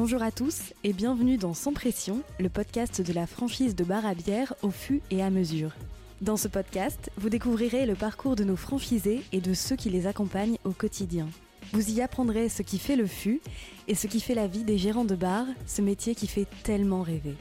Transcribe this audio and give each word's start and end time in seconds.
Bonjour 0.00 0.22
à 0.22 0.30
tous 0.30 0.74
et 0.84 0.92
bienvenue 0.92 1.38
dans 1.38 1.54
Sans 1.54 1.72
Pression, 1.72 2.22
le 2.38 2.48
podcast 2.48 3.02
de 3.02 3.12
la 3.12 3.26
franchise 3.26 3.74
de 3.74 3.82
bar 3.82 4.06
à 4.06 4.14
bière 4.14 4.54
au 4.62 4.70
fût 4.70 5.02
et 5.10 5.24
à 5.24 5.28
mesure. 5.28 5.72
Dans 6.20 6.36
ce 6.36 6.46
podcast, 6.46 7.10
vous 7.16 7.28
découvrirez 7.28 7.84
le 7.84 7.96
parcours 7.96 8.36
de 8.36 8.44
nos 8.44 8.54
franchisés 8.54 9.24
et 9.32 9.40
de 9.40 9.54
ceux 9.54 9.74
qui 9.74 9.90
les 9.90 10.06
accompagnent 10.06 10.56
au 10.62 10.70
quotidien. 10.70 11.26
Vous 11.72 11.90
y 11.90 12.00
apprendrez 12.00 12.48
ce 12.48 12.62
qui 12.62 12.78
fait 12.78 12.94
le 12.94 13.08
fût 13.08 13.40
et 13.88 13.96
ce 13.96 14.06
qui 14.06 14.20
fait 14.20 14.36
la 14.36 14.46
vie 14.46 14.62
des 14.62 14.78
gérants 14.78 15.04
de 15.04 15.16
bar, 15.16 15.46
ce 15.66 15.82
métier 15.82 16.14
qui 16.14 16.28
fait 16.28 16.46
tellement 16.62 17.02
rêver. 17.02 17.34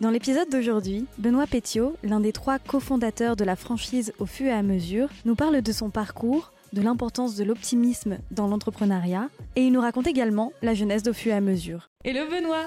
Dans 0.00 0.10
l'épisode 0.10 0.48
d'aujourd'hui, 0.50 1.06
Benoît 1.18 1.46
Pétiot, 1.46 1.96
l'un 2.02 2.20
des 2.20 2.32
trois 2.32 2.58
cofondateurs 2.58 3.36
de 3.36 3.44
la 3.44 3.56
franchise 3.56 4.12
Au 4.18 4.26
fût 4.26 4.46
et 4.46 4.52
à 4.52 4.62
mesure, 4.62 5.08
nous 5.24 5.34
parle 5.34 5.62
de 5.62 5.72
son 5.72 5.90
parcours, 5.90 6.52
de 6.72 6.82
l'importance 6.82 7.36
de 7.36 7.44
l'optimisme 7.44 8.18
dans 8.30 8.48
l'entrepreneuriat, 8.48 9.28
et 9.56 9.62
il 9.62 9.72
nous 9.72 9.80
raconte 9.80 10.06
également 10.06 10.52
la 10.62 10.74
jeunesse 10.74 11.02
d'Au 11.02 11.12
fût 11.12 11.28
et 11.28 11.32
à 11.32 11.40
mesure. 11.40 11.90
Hello 12.04 12.28
Benoît 12.30 12.66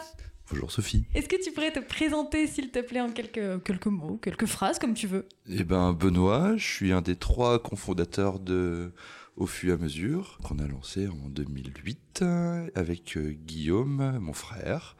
Bonjour 0.51 0.71
Sophie. 0.71 1.05
Est-ce 1.15 1.27
que 1.27 1.43
tu 1.43 1.51
pourrais 1.51 1.71
te 1.71 1.79
présenter 1.79 2.45
s'il 2.45 2.69
te 2.69 2.77
plaît 2.77 3.01
en 3.01 3.09
quelques, 3.09 3.63
quelques 3.63 3.87
mots, 3.87 4.19
quelques 4.21 4.45
phrases 4.45 4.77
comme 4.77 4.93
tu 4.93 5.07
veux? 5.07 5.27
Eh 5.49 5.63
ben 5.63 5.91
Benoît, 5.91 6.55
je 6.55 6.63
suis 6.63 6.91
un 6.91 7.01
des 7.01 7.15
trois 7.15 7.57
cofondateurs 7.57 8.39
de 8.39 8.93
Au 9.37 9.47
fur 9.47 9.71
et 9.71 9.73
à 9.73 9.77
mesure 9.77 10.39
qu'on 10.43 10.59
a 10.59 10.67
lancé 10.67 11.07
en 11.07 11.27
2008 11.27 12.21
euh, 12.21 12.67
avec 12.73 13.17
euh, 13.17 13.35
Guillaume, 13.45 14.17
mon 14.19 14.31
frère, 14.31 14.95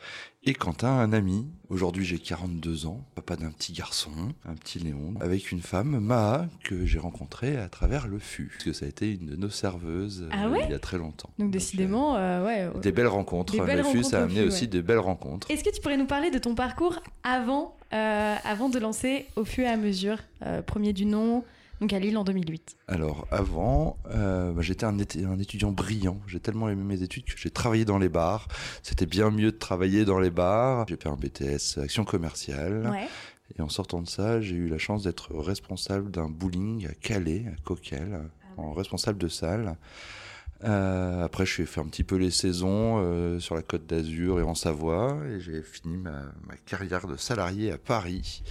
et 0.48 0.54
Quentin, 0.54 0.90
un 0.90 1.12
ami. 1.12 1.48
Aujourd'hui 1.70 2.06
j'ai 2.06 2.20
42 2.20 2.86
ans, 2.86 3.04
papa 3.16 3.36
d'un 3.36 3.50
petit 3.50 3.74
garçon, 3.74 4.12
un 4.46 4.54
petit 4.54 4.78
Léon, 4.78 5.16
avec 5.20 5.52
une 5.52 5.62
femme, 5.62 6.00
Maha, 6.00 6.48
que 6.64 6.86
j'ai 6.86 7.00
rencontrée 7.00 7.58
à 7.58 7.68
travers 7.68 8.08
le 8.08 8.20
fût. 8.20 8.52
Parce 8.54 8.64
que 8.66 8.74
ça 8.74 8.86
a 8.86 8.90
été 8.90 9.12
une 9.12 9.26
de 9.26 9.36
nos 9.36 9.50
serveuses 9.50 10.28
Ah 10.32 10.46
euh, 10.46 10.60
il 10.66 10.70
y 10.70 10.76
a 10.76 10.80
très 10.80 11.00
longtemps. 11.00 11.32
Donc 11.40 11.50
décidément, 11.50 12.16
euh, 12.16 12.46
ouais. 12.46 12.70
euh, 12.76 12.80
des 12.80 12.92
belles 12.92 13.08
rencontres. 13.08 13.54
Des 13.54 13.62
belles 13.62 13.80
le 13.80 13.84
fût, 13.86 14.04
ça 14.04 14.18
a 14.18 14.20
rencontres 14.20 14.38
amené 14.38 14.48
aussi 14.48 14.66
ouais. 14.66 14.68
des 14.68 14.82
belles 14.84 15.00
rencontres. 15.00 15.50
Est-ce 15.50 15.64
que 15.64 15.74
tu 15.74 15.82
pourrais 15.82 15.98
nous 15.98 16.06
parler 16.06 16.30
de 16.30 16.38
ton 16.38 16.54
parcours 16.54 17.00
avant, 17.24 17.76
avant 17.92 18.70
de 18.70 18.78
lancer 18.78 19.26
Au 19.36 19.46
fur 19.46 19.64
et 19.64 19.70
à 19.70 19.78
mesure, 19.78 20.18
premier 20.68 20.94
du 20.94 21.06
nom, 21.06 21.44
donc 21.82 21.92
à 21.94 22.00
Lille 22.00 22.18
en 22.18 22.24
2008 22.24 22.78
Alors 22.88 23.28
avant, 23.32 23.98
euh, 24.12 24.52
bah, 24.54 24.62
j'étais 24.62 24.86
un, 24.86 24.98
étu- 24.98 25.26
un 25.26 25.40
étudiant 25.40 25.72
brillant. 25.72 26.20
J'ai 26.28 26.40
tellement 26.40 26.70
aimé 26.70 26.84
mes 26.84 27.02
études 27.04 27.26
que 27.26 27.38
j'ai 27.38 27.50
travaillé 27.50 27.86
dans 27.86 27.98
les 27.98 28.10
bars. 28.10 28.48
C'était 28.84 29.06
bien 29.06 29.30
mieux 29.32 29.52
de 29.52 29.58
travailler 29.58 30.06
dans 30.06 30.20
les 30.20 30.30
bars. 30.30 30.86
J'ai 30.88 30.96
fait 30.98 31.10
un 31.10 31.16
BTS 31.18 31.80
action 31.84 32.06
commerciale. 32.06 32.90
Ouais. 32.92 33.08
Et 33.58 33.62
en 33.62 33.70
sortant 33.70 34.02
de 34.02 34.08
ça, 34.08 34.42
j'ai 34.42 34.56
eu 34.56 34.68
la 34.68 34.78
chance 34.80 35.04
d'être 35.04 35.34
responsable 35.36 36.10
d'un 36.10 36.30
bowling 36.30 36.88
à 36.88 36.94
Calais, 36.94 37.46
à 37.48 37.62
Coquel, 37.64 38.22
en 38.58 38.74
responsable 38.74 39.20
de 39.20 39.28
salle. 39.28 39.76
Euh, 40.64 41.24
après, 41.24 41.46
je 41.46 41.52
suis 41.52 41.66
fait 41.66 41.82
un 41.82 41.86
petit 41.86 42.04
peu 42.04 42.16
les 42.16 42.32
saisons 42.32 42.98
euh, 43.04 43.40
sur 43.40 43.54
la 43.56 43.62
Côte 43.62 43.86
d'Azur 43.86 44.40
et 44.40 44.44
en 44.44 44.56
Savoie, 44.56 45.20
et 45.30 45.40
j'ai 45.42 45.62
fini 45.62 45.98
ma, 45.98 46.24
ma 46.48 46.56
carrière 46.66 47.06
de 47.08 47.18
salarié 47.18 47.72
à 47.72 47.78
Paris, 47.78 48.42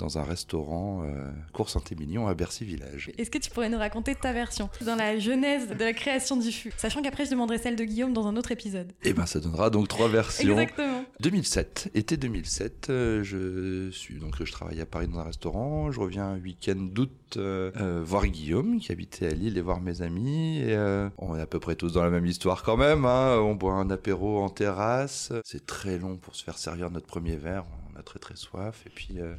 dans 0.00 0.18
un 0.18 0.22
restaurant 0.22 1.02
euh, 1.04 1.30
Cours 1.52 1.68
Saint-Émilion 1.68 2.26
à 2.26 2.34
Bercy 2.34 2.64
Village. 2.64 3.12
Est-ce 3.18 3.30
que 3.30 3.38
tu 3.38 3.50
pourrais 3.50 3.68
nous 3.68 3.78
raconter 3.78 4.14
ta 4.14 4.32
version 4.32 4.70
dans 4.84 4.96
la 4.96 5.18
genèse 5.18 5.68
de 5.68 5.84
la 5.84 5.92
création 5.92 6.36
du 6.36 6.50
fût? 6.50 6.72
Sachant 6.76 7.02
qu'après, 7.02 7.26
je 7.26 7.30
demanderai 7.30 7.58
celle 7.58 7.76
de 7.76 7.84
Guillaume 7.84 8.12
dans 8.12 8.26
un 8.26 8.36
autre 8.36 8.50
épisode. 8.50 8.92
Et 9.02 9.12
ben, 9.12 9.26
ça 9.26 9.40
donnera 9.40 9.70
donc 9.70 9.88
trois 9.88 10.08
versions. 10.08 10.58
Exactement. 10.58 11.04
2007, 11.20 11.90
été 11.94 12.16
2007, 12.16 12.88
euh, 12.88 13.22
je 13.22 13.90
suis 13.90 14.14
donc 14.18 14.42
je 14.42 14.50
travaille 14.50 14.80
à 14.80 14.86
Paris 14.86 15.06
dans 15.06 15.18
un 15.18 15.24
restaurant, 15.24 15.90
je 15.90 16.00
reviens 16.00 16.24
un 16.24 16.38
week-end 16.38 16.76
d'août 16.76 17.10
euh, 17.36 18.02
voir 18.04 18.26
Guillaume 18.26 18.80
qui 18.80 18.90
habitait 18.90 19.26
à 19.26 19.30
Lille 19.30 19.58
et 19.58 19.60
voir 19.60 19.80
mes 19.80 20.02
amis. 20.02 20.58
Et, 20.58 20.76
on 21.18 21.36
est 21.36 21.40
à 21.40 21.46
peu 21.46 21.60
près 21.60 21.76
tous 21.76 21.92
dans 21.92 22.02
la 22.02 22.10
même 22.10 22.26
histoire 22.26 22.62
quand 22.62 22.76
même. 22.76 23.04
Hein, 23.04 23.38
on 23.38 23.54
boit 23.54 23.74
un 23.74 23.90
apéro 23.90 24.40
en 24.40 24.48
terrasse. 24.48 25.32
C'est 25.44 25.66
très 25.66 25.98
long 25.98 26.16
pour 26.16 26.34
se 26.34 26.42
faire 26.42 26.58
servir 26.58 26.90
notre 26.90 27.06
premier 27.06 27.36
verre. 27.36 27.64
Très 28.02 28.18
très 28.18 28.36
soif 28.36 28.82
et 28.86 28.90
puis 28.90 29.16
euh, 29.18 29.34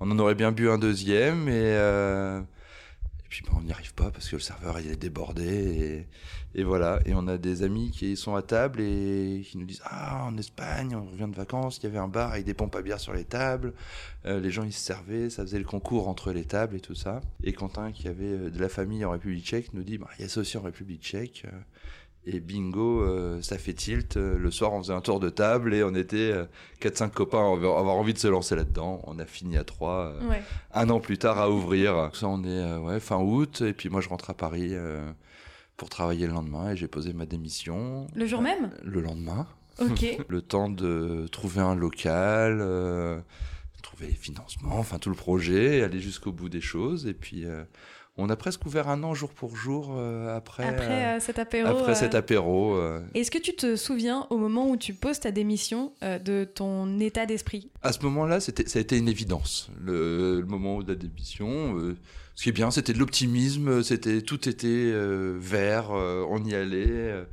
on 0.00 0.10
en 0.10 0.18
aurait 0.18 0.34
bien 0.34 0.52
bu 0.52 0.68
un 0.68 0.78
deuxième 0.78 1.48
et 1.48 1.52
euh, 1.76 2.40
et 2.40 3.28
puis 3.28 3.42
ben, 3.46 3.52
on 3.56 3.62
n'y 3.62 3.72
arrive 3.72 3.94
pas 3.94 4.10
parce 4.10 4.28
que 4.28 4.36
le 4.36 4.42
serveur 4.42 4.78
il 4.80 4.90
est 4.90 4.96
débordé 4.96 5.44
et, 5.44 6.06
et 6.56 6.62
voilà. 6.62 7.00
Et 7.04 7.14
on 7.14 7.26
a 7.26 7.36
des 7.36 7.62
amis 7.62 7.90
qui 7.90 8.16
sont 8.16 8.36
à 8.36 8.42
table 8.42 8.80
et 8.80 9.44
qui 9.44 9.58
nous 9.58 9.66
disent 9.66 9.82
Ah, 9.84 10.24
en 10.24 10.36
Espagne, 10.36 10.94
on 10.94 11.10
revient 11.10 11.28
de 11.28 11.36
vacances, 11.36 11.78
il 11.78 11.84
y 11.84 11.86
avait 11.86 11.98
un 11.98 12.08
bar 12.08 12.32
avec 12.32 12.44
des 12.44 12.54
pompes 12.54 12.76
à 12.76 12.82
bière 12.82 13.00
sur 13.00 13.12
les 13.12 13.24
tables. 13.24 13.72
Euh, 14.26 14.40
les 14.40 14.50
gens 14.50 14.62
ils 14.62 14.72
se 14.72 14.80
servaient, 14.80 15.30
ça 15.30 15.42
faisait 15.42 15.58
le 15.58 15.64
concours 15.64 16.08
entre 16.08 16.32
les 16.32 16.44
tables 16.44 16.76
et 16.76 16.80
tout 16.80 16.94
ça. 16.94 17.20
Et 17.42 17.52
Quentin, 17.52 17.90
qui 17.90 18.06
avait 18.06 18.50
de 18.50 18.60
la 18.60 18.68
famille 18.68 19.04
en 19.04 19.10
République 19.10 19.44
tchèque, 19.44 19.74
nous 19.74 19.82
dit 19.82 19.98
bah, 19.98 20.08
Il 20.18 20.22
y 20.22 20.24
a 20.24 20.28
ça 20.28 20.40
aussi 20.40 20.56
en 20.56 20.62
République 20.62 21.02
tchèque. 21.02 21.44
Euh, 22.26 22.30
Et 22.36 22.40
bingo, 22.40 23.02
euh, 23.02 23.40
ça 23.42 23.58
fait 23.58 23.74
tilt. 23.74 24.16
Euh, 24.16 24.36
Le 24.38 24.50
soir, 24.50 24.72
on 24.72 24.82
faisait 24.82 24.92
un 24.94 25.00
tour 25.00 25.20
de 25.20 25.28
table 25.30 25.74
et 25.74 25.82
on 25.84 25.94
était 25.94 26.32
euh, 26.32 26.44
4-5 26.80 27.10
copains 27.10 27.38
à 27.40 27.52
avoir 27.52 27.96
envie 27.96 28.14
de 28.14 28.18
se 28.18 28.28
lancer 28.28 28.56
là-dedans. 28.56 29.00
On 29.06 29.18
a 29.18 29.24
fini 29.26 29.56
à 29.56 29.64
3 29.64 30.14
Ouais. 30.28 30.42
un 30.72 30.88
an 30.90 31.00
plus 31.00 31.18
tard 31.18 31.38
à 31.38 31.50
ouvrir. 31.50 32.10
Ça, 32.14 32.28
on 32.28 32.42
est 32.44 32.48
euh, 32.48 32.78
ouais, 32.78 33.00
fin 33.00 33.18
août, 33.20 33.60
et 33.62 33.72
puis 33.72 33.88
moi, 33.88 34.00
je 34.00 34.08
rentre 34.08 34.30
à 34.30 34.34
Paris 34.34 34.70
euh, 34.72 35.10
pour 35.76 35.88
travailler 35.88 36.26
le 36.26 36.32
lendemain, 36.32 36.70
et 36.72 36.76
j'ai 36.76 36.88
posé 36.88 37.12
ma 37.12 37.26
démission. 37.26 38.06
Le 38.14 38.26
jour 38.26 38.40
même? 38.42 38.70
Le 38.82 39.00
lendemain. 39.00 39.46
Ok. 39.80 40.06
Le 40.28 40.40
temps 40.40 40.68
de 40.70 41.26
trouver 41.32 41.60
un 41.60 41.74
local, 41.74 42.58
euh, 42.60 43.18
trouver 43.82 44.06
les 44.06 44.14
financements, 44.14 44.78
enfin 44.78 44.98
tout 44.98 45.10
le 45.10 45.16
projet, 45.16 45.82
aller 45.82 46.00
jusqu'au 46.00 46.32
bout 46.32 46.48
des 46.48 46.60
choses, 46.62 47.06
et 47.06 47.12
puis 47.12 47.44
euh, 47.44 47.64
on 48.16 48.30
a 48.30 48.36
presque 48.36 48.64
ouvert 48.64 48.88
un 48.88 49.02
an 49.02 49.12
jour 49.12 49.30
pour 49.30 49.56
jour 49.56 49.94
euh, 49.96 50.36
après, 50.36 50.64
Après 50.64 51.14
euh, 51.14 51.16
euh, 51.16 51.20
cet 51.20 51.38
apéro. 51.38 51.68
après 51.68 51.94
cet 51.96 52.14
apéro. 52.14 52.78
Est-ce 53.14 53.30
que 53.30 53.38
tu 53.38 53.54
te 53.54 53.74
souviens 53.76 54.26
au 54.30 54.38
moment 54.38 54.68
où 54.70 54.76
tu 54.76 54.94
poses 54.94 55.20
ta 55.20 55.32
démission 55.32 55.92
de 56.02 56.44
ton 56.44 57.00
état 57.00 57.26
d'esprit? 57.26 57.70
À 57.82 57.92
ce 57.92 58.00
moment-là, 58.04 58.40
c'était, 58.40 58.68
ça 58.68 58.78
a 58.78 58.82
été 58.82 58.96
une 58.96 59.08
évidence. 59.08 59.70
Le, 59.80 60.40
le 60.40 60.46
moment 60.46 60.80
de 60.80 60.88
la 60.88 60.94
démission, 60.94 61.76
ce 62.34 62.42
qui 62.42 62.48
est 62.48 62.52
bien, 62.52 62.70
c'était 62.70 62.92
de 62.92 62.98
l'optimisme, 62.98 63.82
c'était 63.82 64.22
tout 64.22 64.48
était 64.48 64.92
vert, 65.38 65.90
on 65.90 66.44
y 66.44 66.54
allait. 66.54 67.24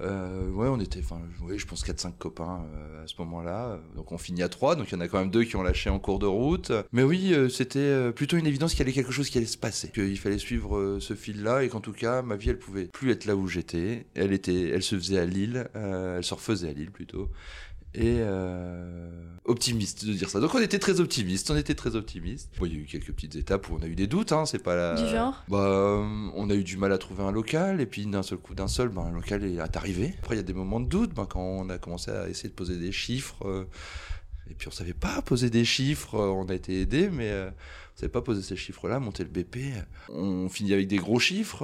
Euh, 0.00 0.50
ouais, 0.50 0.68
on 0.68 0.78
était, 0.78 1.00
enfin, 1.00 1.20
je 1.56 1.64
pense 1.64 1.84
4-5 1.84 2.12
copains 2.18 2.64
euh, 2.74 3.04
à 3.04 3.06
ce 3.06 3.14
moment-là. 3.18 3.78
Donc 3.94 4.12
on 4.12 4.18
finit 4.18 4.42
à 4.42 4.48
3, 4.48 4.76
donc 4.76 4.88
il 4.90 4.94
y 4.94 4.96
en 4.96 5.00
a 5.00 5.08
quand 5.08 5.18
même 5.18 5.30
deux 5.30 5.44
qui 5.44 5.56
ont 5.56 5.62
lâché 5.62 5.88
en 5.88 5.98
cours 5.98 6.18
de 6.18 6.26
route. 6.26 6.72
Mais 6.92 7.02
oui, 7.02 7.32
euh, 7.32 7.48
c'était 7.48 7.78
euh, 7.78 8.12
plutôt 8.12 8.36
une 8.36 8.46
évidence 8.46 8.72
qu'il 8.72 8.80
y 8.80 8.82
allait 8.82 8.92
quelque 8.92 9.12
chose 9.12 9.30
qui 9.30 9.38
allait 9.38 9.46
se 9.46 9.56
passer, 9.56 9.90
qu'il 9.90 10.18
fallait 10.18 10.38
suivre 10.38 10.76
euh, 10.76 11.00
ce 11.00 11.14
fil-là 11.14 11.62
et 11.64 11.68
qu'en 11.68 11.80
tout 11.80 11.92
cas, 11.92 12.20
ma 12.22 12.36
vie, 12.36 12.50
elle 12.50 12.58
pouvait 12.58 12.86
plus 12.86 13.10
être 13.10 13.24
là 13.24 13.36
où 13.36 13.48
j'étais. 13.48 14.06
Elle 14.14 14.32
était, 14.32 14.68
elle 14.68 14.82
se 14.82 14.96
faisait 14.96 15.18
à 15.18 15.24
Lille, 15.24 15.68
euh, 15.76 16.18
elle 16.18 16.24
se 16.24 16.34
refaisait 16.34 16.68
à 16.68 16.72
Lille 16.72 16.90
plutôt 16.90 17.30
et 17.96 18.16
euh, 18.20 19.08
optimiste 19.44 20.04
de 20.04 20.12
dire 20.12 20.28
ça. 20.28 20.40
Donc 20.40 20.54
on 20.54 20.58
était 20.60 20.78
très 20.78 21.00
optimiste, 21.00 21.50
on 21.50 21.56
était 21.56 21.74
très 21.74 21.96
optimiste. 21.96 22.50
Bon, 22.58 22.66
il 22.66 22.74
y 22.74 22.76
a 22.76 22.80
eu 22.80 22.84
quelques 22.84 23.12
petites 23.12 23.36
étapes 23.36 23.68
où 23.70 23.76
on 23.78 23.82
a 23.82 23.86
eu 23.86 23.94
des 23.94 24.06
doutes, 24.06 24.32
hein, 24.32 24.44
c'est 24.44 24.62
pas 24.62 24.76
la... 24.76 24.94
Du 25.02 25.08
genre 25.08 25.42
Bah, 25.48 25.58
euh, 25.66 26.04
on 26.34 26.50
a 26.50 26.54
eu 26.54 26.62
du 26.64 26.76
mal 26.76 26.92
à 26.92 26.98
trouver 26.98 27.22
un 27.22 27.32
local, 27.32 27.80
et 27.80 27.86
puis 27.86 28.04
d'un 28.06 28.22
seul 28.22 28.38
coup, 28.38 28.54
d'un 28.54 28.68
seul, 28.68 28.88
ben, 28.88 29.02
un 29.02 29.12
local 29.12 29.44
est 29.44 29.76
arrivé. 29.76 30.14
Après, 30.18 30.34
il 30.34 30.38
y 30.38 30.40
a 30.40 30.44
des 30.44 30.52
moments 30.54 30.80
de 30.80 30.88
doute, 30.88 31.14
ben, 31.14 31.26
quand 31.26 31.40
on 31.40 31.68
a 31.70 31.78
commencé 31.78 32.10
à 32.10 32.28
essayer 32.28 32.48
de 32.48 32.54
poser 32.54 32.76
des 32.76 32.92
chiffres, 32.92 33.46
euh, 33.46 33.64
et 34.50 34.54
puis 34.54 34.68
on 34.68 34.72
savait 34.72 34.92
pas 34.94 35.22
poser 35.22 35.48
des 35.50 35.64
chiffres, 35.64 36.16
euh, 36.16 36.28
on 36.28 36.46
a 36.48 36.54
été 36.54 36.80
aidé, 36.80 37.08
mais 37.10 37.32
on 37.32 37.98
savait 38.00 38.12
pas 38.12 38.20
poser 38.22 38.42
ces 38.42 38.56
chiffres-là, 38.56 39.00
monter 39.00 39.22
le 39.24 39.30
BP. 39.30 39.58
On 40.10 40.48
finit 40.48 40.72
avec 40.74 40.86
des 40.88 40.98
gros 40.98 41.18
chiffres, 41.18 41.62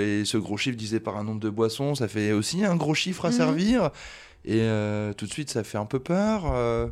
et 0.00 0.24
ce 0.24 0.36
gros 0.38 0.56
chiffre 0.56 0.76
divisé 0.76 0.98
par 1.00 1.16
un 1.18 1.24
nombre 1.24 1.40
de 1.40 1.50
boissons, 1.50 1.94
ça 1.94 2.08
fait 2.08 2.32
aussi 2.32 2.64
un 2.64 2.76
gros 2.76 2.94
chiffre 2.94 3.24
à 3.26 3.30
Mhm. 3.30 3.36
servir. 3.36 3.90
Et 4.44 4.60
euh, 4.62 5.12
tout 5.12 5.26
de 5.26 5.30
suite, 5.32 5.50
ça 5.50 5.64
fait 5.64 5.78
un 5.78 5.86
peu 5.86 6.00
peur. 6.00 6.52
euh, 6.52 6.88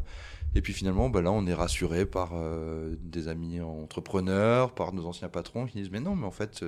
et 0.54 0.60
puis 0.60 0.72
finalement, 0.74 1.08
bah 1.08 1.22
là, 1.22 1.32
on 1.32 1.46
est 1.46 1.54
rassuré 1.54 2.04
par 2.06 2.32
euh, 2.34 2.94
des 3.00 3.28
amis 3.28 3.60
entrepreneurs, 3.60 4.74
par 4.74 4.92
nos 4.92 5.06
anciens 5.06 5.28
patrons 5.28 5.66
qui 5.66 5.78
disent 5.78 5.90
mais 5.90 6.00
non, 6.00 6.14
mais 6.14 6.26
en 6.26 6.30
fait, 6.30 6.62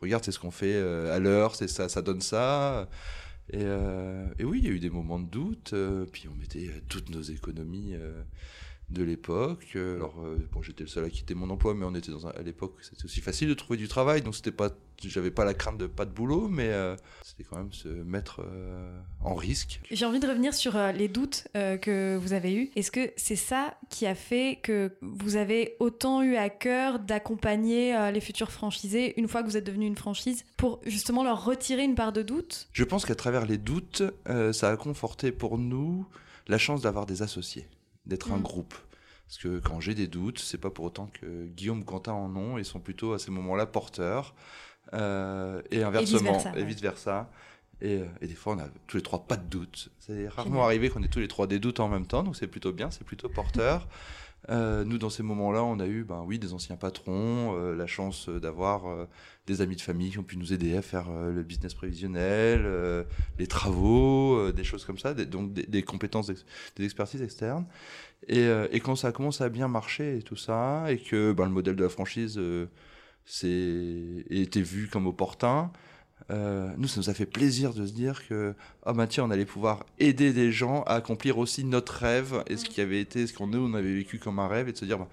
regarde, 0.00 0.24
c'est 0.24 0.32
ce 0.32 0.38
qu'on 0.38 0.50
fait 0.50 0.76
à 0.76 1.18
l'heure, 1.18 1.54
c'est 1.54 1.68
ça, 1.68 1.88
ça 1.88 2.00
donne 2.02 2.22
ça. 2.22 2.88
Et, 3.52 3.62
et 3.62 4.44
oui, 4.44 4.60
il 4.62 4.64
y 4.64 4.68
a 4.68 4.72
eu 4.72 4.80
des 4.80 4.90
moments 4.90 5.18
de 5.18 5.26
doute. 5.26 5.74
puis 6.12 6.28
on 6.32 6.36
mettait 6.38 6.70
toutes 6.88 7.10
nos 7.10 7.20
économies 7.20 7.94
de 8.90 9.02
l'époque. 9.02 9.72
Euh, 9.76 9.96
Alors 9.96 10.20
euh, 10.22 10.38
bon, 10.52 10.62
j'étais 10.62 10.84
le 10.84 10.88
seul 10.88 11.04
à 11.04 11.10
quitter 11.10 11.34
mon 11.34 11.50
emploi, 11.50 11.74
mais 11.74 11.84
on 11.84 11.94
était 11.94 12.12
dans 12.12 12.26
un, 12.26 12.30
à 12.30 12.42
l'époque, 12.42 12.74
c'était 12.82 13.04
aussi 13.04 13.20
facile 13.20 13.48
de 13.48 13.54
trouver 13.54 13.76
du 13.76 13.88
travail, 13.88 14.22
donc 14.22 14.34
c'était 14.34 14.52
pas, 14.52 14.70
j'avais 15.02 15.30
pas 15.30 15.44
la 15.44 15.54
crainte 15.54 15.78
de 15.78 15.86
pas 15.86 16.04
de 16.04 16.12
boulot, 16.12 16.48
mais 16.48 16.68
euh, 16.68 16.96
c'était 17.22 17.42
quand 17.44 17.56
même 17.56 17.72
se 17.72 17.88
mettre 17.88 18.42
euh, 18.44 19.00
en 19.20 19.34
risque. 19.34 19.80
J'ai 19.90 20.06
envie 20.06 20.20
de 20.20 20.26
revenir 20.28 20.54
sur 20.54 20.76
euh, 20.76 20.92
les 20.92 21.08
doutes 21.08 21.48
que 21.54 22.16
vous 22.16 22.32
avez 22.32 22.54
eus. 22.54 22.70
Est-ce 22.76 22.90
que 22.90 23.10
c'est 23.16 23.36
ça 23.36 23.76
qui 23.90 24.06
a 24.06 24.14
fait 24.14 24.60
que 24.62 24.92
vous 25.00 25.36
avez 25.36 25.76
autant 25.80 26.22
eu 26.22 26.36
à 26.36 26.48
cœur 26.48 26.98
d'accompagner 26.98 28.10
les 28.12 28.20
futurs 28.20 28.52
franchisés 28.52 29.18
une 29.18 29.28
fois 29.28 29.42
que 29.42 29.48
vous 29.48 29.56
êtes 29.56 29.64
devenu 29.64 29.86
une 29.86 29.96
franchise 29.96 30.44
pour 30.56 30.80
justement 30.86 31.24
leur 31.24 31.44
retirer 31.44 31.82
une 31.82 31.94
part 31.94 32.12
de 32.12 32.22
doute? 32.22 32.68
Je 32.72 32.84
pense 32.84 33.04
qu'à 33.04 33.14
travers 33.14 33.46
les 33.46 33.58
doutes, 33.58 34.02
ça 34.52 34.70
a 34.70 34.76
conforté 34.76 35.32
pour 35.32 35.58
nous 35.58 36.06
la 36.48 36.58
chance 36.58 36.82
d'avoir 36.82 37.06
des 37.06 37.22
associés, 37.22 37.66
d'être 38.06 38.32
un 38.32 38.38
Mm. 38.38 38.42
groupe. 38.42 38.74
Parce 39.26 39.38
que 39.38 39.58
quand 39.58 39.80
j'ai 39.80 39.94
des 39.94 40.06
doutes, 40.06 40.38
c'est 40.38 40.58
pas 40.58 40.70
pour 40.70 40.84
autant 40.84 41.08
que 41.20 41.46
Guillaume, 41.46 41.84
Quentin 41.84 42.12
en 42.12 42.34
ont, 42.36 42.58
ils 42.58 42.64
sont 42.64 42.78
plutôt 42.80 43.12
à 43.12 43.18
ces 43.18 43.30
moments-là 43.32 43.66
porteurs. 43.66 44.34
Euh, 44.94 45.60
et 45.72 45.82
inversement, 45.82 46.38
et 46.54 46.64
vice-versa. 46.64 47.28
Et, 47.80 47.96
euh, 48.02 48.06
et 48.20 48.28
des 48.28 48.34
fois, 48.36 48.54
on 48.54 48.58
a 48.60 48.68
tous 48.86 48.96
les 48.98 49.02
trois 49.02 49.26
pas 49.26 49.36
de 49.36 49.44
doute. 49.48 49.90
C'est 49.98 50.28
rarement 50.28 50.64
arrivé 50.64 50.88
qu'on 50.90 51.02
ait 51.02 51.08
tous 51.08 51.18
les 51.18 51.26
trois 51.28 51.46
des 51.48 51.58
doutes 51.58 51.80
en 51.80 51.88
même 51.88 52.06
temps, 52.06 52.22
donc 52.22 52.36
c'est 52.36 52.46
plutôt 52.46 52.72
bien, 52.72 52.90
c'est 52.92 53.04
plutôt 53.04 53.28
porteur. 53.28 53.88
Euh, 54.48 54.84
nous, 54.84 54.98
dans 54.98 55.10
ces 55.10 55.22
moments-là, 55.22 55.64
on 55.64 55.80
a 55.80 55.86
eu, 55.86 56.04
ben 56.04 56.22
oui, 56.24 56.38
des 56.38 56.52
anciens 56.52 56.76
patrons, 56.76 57.56
euh, 57.56 57.74
la 57.74 57.86
chance 57.86 58.28
euh, 58.28 58.38
d'avoir 58.38 58.84
des 59.46 59.60
amis 59.60 59.76
de 59.76 59.80
famille 59.80 60.10
qui 60.10 60.18
ont 60.18 60.24
pu 60.24 60.36
nous 60.36 60.52
aider 60.52 60.76
à 60.76 60.82
faire 60.82 61.10
le 61.10 61.42
business 61.42 61.74
prévisionnel, 61.74 62.66
les 63.38 63.46
travaux, 63.46 64.50
des 64.50 64.64
choses 64.64 64.84
comme 64.84 64.98
ça, 64.98 65.14
donc 65.14 65.52
des, 65.52 65.82
compétences, 65.82 66.30
des 66.76 66.84
expertises 66.84 67.22
externes. 67.22 67.64
Et, 68.28 68.48
quand 68.80 68.96
ça 68.96 69.12
commence 69.12 69.40
à 69.40 69.48
bien 69.48 69.68
marcher 69.68 70.18
et 70.18 70.22
tout 70.22 70.36
ça, 70.36 70.90
et 70.90 70.98
que 70.98 71.32
ben, 71.32 71.44
le 71.44 71.52
modèle 71.52 71.76
de 71.76 71.84
la 71.84 71.88
franchise 71.88 72.40
été 73.42 74.62
vu 74.62 74.88
comme 74.88 75.06
opportun, 75.06 75.70
euh, 76.30 76.72
nous, 76.76 76.88
ça 76.88 77.00
nous 77.00 77.10
a 77.10 77.14
fait 77.14 77.26
plaisir 77.26 77.72
de 77.74 77.86
se 77.86 77.92
dire 77.92 78.26
que, 78.26 78.54
ah 78.84 78.92
bah 78.92 79.06
tiens, 79.06 79.24
on 79.24 79.30
allait 79.30 79.44
pouvoir 79.46 79.84
aider 79.98 80.32
des 80.32 80.50
gens 80.52 80.82
à 80.82 80.94
accomplir 80.94 81.38
aussi 81.38 81.64
notre 81.64 81.92
rêve 81.94 82.42
et 82.48 82.56
ce 82.56 82.64
qui 82.64 82.80
avait 82.80 83.00
été, 83.00 83.26
ce 83.26 83.32
qu'on 83.32 83.46
nous, 83.46 83.58
on 83.60 83.74
avait 83.74 83.94
vécu 83.94 84.18
comme 84.18 84.38
un 84.38 84.48
rêve 84.48 84.68
et 84.68 84.72
de 84.72 84.76
se 84.78 84.84
dire, 84.84 84.98
bah, 84.98 85.08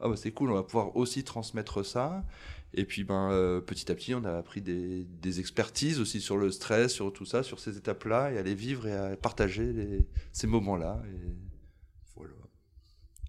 ah 0.00 0.08
bah 0.08 0.16
c'est 0.16 0.32
cool, 0.32 0.50
on 0.50 0.54
va 0.54 0.62
pouvoir 0.62 0.96
aussi 0.96 1.24
transmettre 1.24 1.84
ça. 1.84 2.24
Et 2.74 2.84
puis, 2.84 3.04
ben, 3.04 3.30
euh, 3.30 3.60
petit 3.60 3.90
à 3.90 3.94
petit, 3.94 4.14
on 4.14 4.24
a 4.24 4.36
appris 4.36 4.60
des, 4.60 5.04
des 5.04 5.40
expertises 5.40 6.00
aussi 6.00 6.20
sur 6.20 6.36
le 6.36 6.50
stress, 6.50 6.92
sur 6.92 7.12
tout 7.12 7.24
ça, 7.24 7.42
sur 7.42 7.58
ces 7.60 7.76
étapes-là, 7.78 8.32
et 8.32 8.38
à 8.38 8.42
les 8.42 8.54
vivre 8.54 8.86
et 8.86 8.92
à 8.92 9.16
partager 9.16 9.72
les- 9.72 10.06
ces 10.32 10.46
moments-là. 10.46 11.00
Et 11.06 11.34
voilà. 12.16 12.34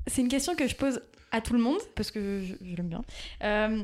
C'est 0.08 0.22
une 0.22 0.28
question 0.28 0.56
que 0.56 0.68
je 0.68 0.76
pose 0.76 1.02
à 1.32 1.40
tout 1.40 1.54
le 1.54 1.60
monde, 1.60 1.80
parce 1.96 2.12
que 2.12 2.42
je, 2.42 2.56
je 2.66 2.76
l'aime 2.76 2.90
bien. 2.90 3.04
Euh, 3.44 3.84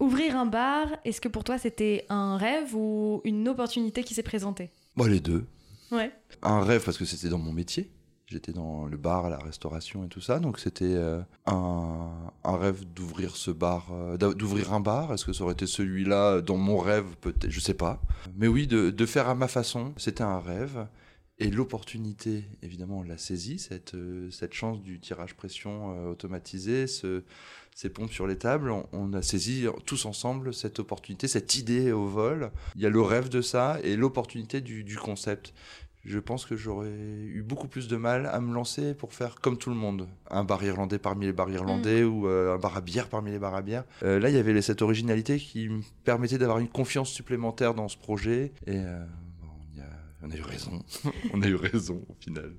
ouvrir 0.00 0.36
un 0.36 0.46
bar, 0.46 0.86
est-ce 1.04 1.20
que 1.20 1.28
pour 1.28 1.44
toi 1.44 1.58
c'était 1.58 2.04
un 2.08 2.36
rêve 2.36 2.74
ou 2.74 3.20
une 3.24 3.48
opportunité 3.48 4.02
qui 4.04 4.14
s'est 4.14 4.22
présentée? 4.22 4.70
Bon, 4.96 5.04
les 5.06 5.20
deux. 5.20 5.46
Ouais. 5.90 6.12
un 6.42 6.60
rêve 6.60 6.84
parce 6.84 6.98
que 6.98 7.04
c'était 7.04 7.28
dans 7.30 7.38
mon 7.38 7.52
métier. 7.52 7.90
J'étais 8.26 8.52
dans 8.52 8.84
le 8.84 8.98
bar, 8.98 9.30
la 9.30 9.38
restauration 9.38 10.04
et 10.04 10.08
tout 10.08 10.20
ça, 10.20 10.38
donc 10.38 10.58
c'était 10.58 10.84
euh, 10.84 11.22
un, 11.46 12.10
un 12.44 12.56
rêve 12.58 12.84
d'ouvrir 12.94 13.34
ce 13.36 13.50
bar, 13.50 13.86
euh, 13.90 14.18
d'ouvrir 14.18 14.74
un 14.74 14.80
bar. 14.80 15.14
Est-ce 15.14 15.24
que 15.24 15.32
ça 15.32 15.44
aurait 15.44 15.54
été 15.54 15.66
celui-là 15.66 16.42
dans 16.42 16.58
mon 16.58 16.76
rêve 16.76 17.06
Peut-être, 17.22 17.48
je 17.50 17.58
sais 17.58 17.72
pas. 17.72 18.02
Mais 18.36 18.46
oui, 18.46 18.66
de, 18.66 18.90
de 18.90 19.06
faire 19.06 19.30
à 19.30 19.34
ma 19.34 19.48
façon, 19.48 19.94
c'était 19.96 20.24
un 20.24 20.40
rêve. 20.40 20.86
Et 21.40 21.50
l'opportunité, 21.50 22.44
évidemment, 22.62 22.98
on 22.98 23.02
l'a 23.04 23.16
saisie, 23.16 23.58
cette, 23.60 23.94
euh, 23.94 24.28
cette 24.32 24.54
chance 24.54 24.82
du 24.82 24.98
tirage 24.98 25.34
pression 25.34 25.92
euh, 25.94 26.10
automatisé, 26.10 26.86
ce- 26.88 27.22
ces 27.76 27.90
pompes 27.90 28.10
sur 28.12 28.26
les 28.26 28.36
tables. 28.36 28.70
On, 28.72 28.86
on 28.92 29.12
a 29.12 29.22
saisi 29.22 29.66
tous 29.86 30.04
ensemble 30.06 30.52
cette 30.52 30.80
opportunité, 30.80 31.28
cette 31.28 31.54
idée 31.54 31.92
au 31.92 32.06
vol. 32.06 32.50
Il 32.74 32.82
y 32.82 32.86
a 32.86 32.90
le 32.90 33.00
rêve 33.00 33.28
de 33.28 33.40
ça 33.40 33.78
et 33.84 33.94
l'opportunité 33.94 34.60
du, 34.60 34.82
du 34.82 34.96
concept. 34.96 35.54
Je 36.04 36.18
pense 36.18 36.44
que 36.46 36.56
j'aurais 36.56 36.88
eu 36.90 37.42
beaucoup 37.46 37.68
plus 37.68 37.86
de 37.86 37.96
mal 37.96 38.26
à 38.26 38.40
me 38.40 38.52
lancer 38.52 38.94
pour 38.94 39.12
faire 39.12 39.36
comme 39.40 39.58
tout 39.58 39.70
le 39.70 39.76
monde. 39.76 40.08
Un 40.30 40.42
bar 40.42 40.64
irlandais 40.64 40.98
parmi 40.98 41.26
les 41.26 41.32
bars 41.32 41.50
irlandais 41.50 42.02
ou 42.02 42.26
euh, 42.26 42.54
un 42.54 42.58
bar 42.58 42.76
à 42.76 42.80
bière 42.80 43.08
parmi 43.08 43.30
les 43.30 43.38
bars 43.38 43.54
à 43.54 43.62
bière. 43.62 43.84
Euh, 44.02 44.18
là, 44.18 44.28
il 44.30 44.34
y 44.34 44.38
avait 44.38 44.60
cette 44.62 44.80
originalité 44.82 45.38
qui 45.38 45.68
me 45.68 45.82
permettait 46.04 46.38
d'avoir 46.38 46.58
une 46.58 46.68
confiance 46.68 47.10
supplémentaire 47.10 47.74
dans 47.74 47.88
ce 47.88 47.96
projet. 47.98 48.52
Et 48.66 48.76
euh, 48.78 49.04
on 50.22 50.30
a 50.30 50.36
eu 50.36 50.42
raison. 50.42 50.82
on 51.32 51.42
a 51.42 51.46
eu 51.46 51.54
raison 51.54 52.04
au 52.08 52.14
final. 52.20 52.52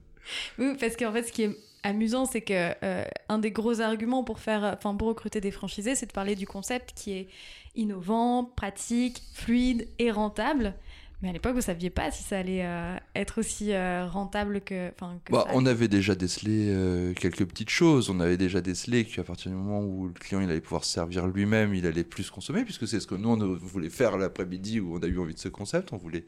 Oui, 0.57 0.75
parce 0.79 0.95
qu'en 0.95 1.11
fait, 1.11 1.23
ce 1.23 1.31
qui 1.31 1.43
est 1.43 1.57
amusant, 1.83 2.25
c'est 2.25 2.41
que 2.41 2.73
euh, 2.83 3.05
un 3.29 3.39
des 3.39 3.51
gros 3.51 3.81
arguments 3.81 4.23
pour 4.23 4.39
faire, 4.39 4.63
enfin 4.77 4.95
pour 4.95 5.07
recruter 5.07 5.41
des 5.41 5.51
franchisés, 5.51 5.95
c'est 5.95 6.07
de 6.07 6.11
parler 6.11 6.35
du 6.35 6.45
concept 6.45 6.93
qui 6.95 7.11
est 7.13 7.27
innovant, 7.75 8.43
pratique, 8.43 9.21
fluide 9.33 9.87
et 9.99 10.11
rentable. 10.11 10.75
Mais 11.21 11.29
à 11.29 11.31
l'époque, 11.33 11.53
vous 11.53 11.61
saviez 11.61 11.89
pas 11.89 12.11
si 12.11 12.23
ça 12.23 12.39
allait 12.39 12.65
euh, 12.65 12.95
être 13.13 13.39
aussi 13.39 13.73
euh, 13.73 14.07
rentable 14.07 14.61
que. 14.61 14.91
Bah, 15.29 15.43
ça. 15.45 15.51
on 15.53 15.65
avait 15.65 15.89
déjà 15.89 16.15
décelé 16.15 16.69
euh, 16.69 17.13
quelques 17.13 17.45
petites 17.45 17.69
choses. 17.69 18.09
On 18.09 18.21
avait 18.21 18.37
déjà 18.37 18.61
décelé 18.61 19.03
qu'à 19.03 19.23
partir 19.23 19.51
du 19.51 19.57
moment 19.57 19.81
où 19.81 20.07
le 20.07 20.13
client 20.13 20.39
il 20.39 20.49
allait 20.49 20.61
pouvoir 20.61 20.85
se 20.85 20.93
servir 20.93 21.27
lui-même, 21.27 21.73
il 21.73 21.85
allait 21.85 22.05
plus 22.05 22.29
consommer, 22.29 22.63
puisque 22.63 22.87
c'est 22.87 23.01
ce 23.01 23.07
que 23.07 23.15
nous 23.15 23.29
on 23.29 23.55
voulait 23.55 23.89
faire 23.89 24.17
l'après-midi 24.17 24.79
où 24.79 24.95
on 24.95 24.99
a 24.99 25.07
eu 25.07 25.19
envie 25.19 25.33
de 25.33 25.39
ce 25.39 25.49
concept. 25.49 25.91
On 25.91 25.97
voulait 25.97 26.25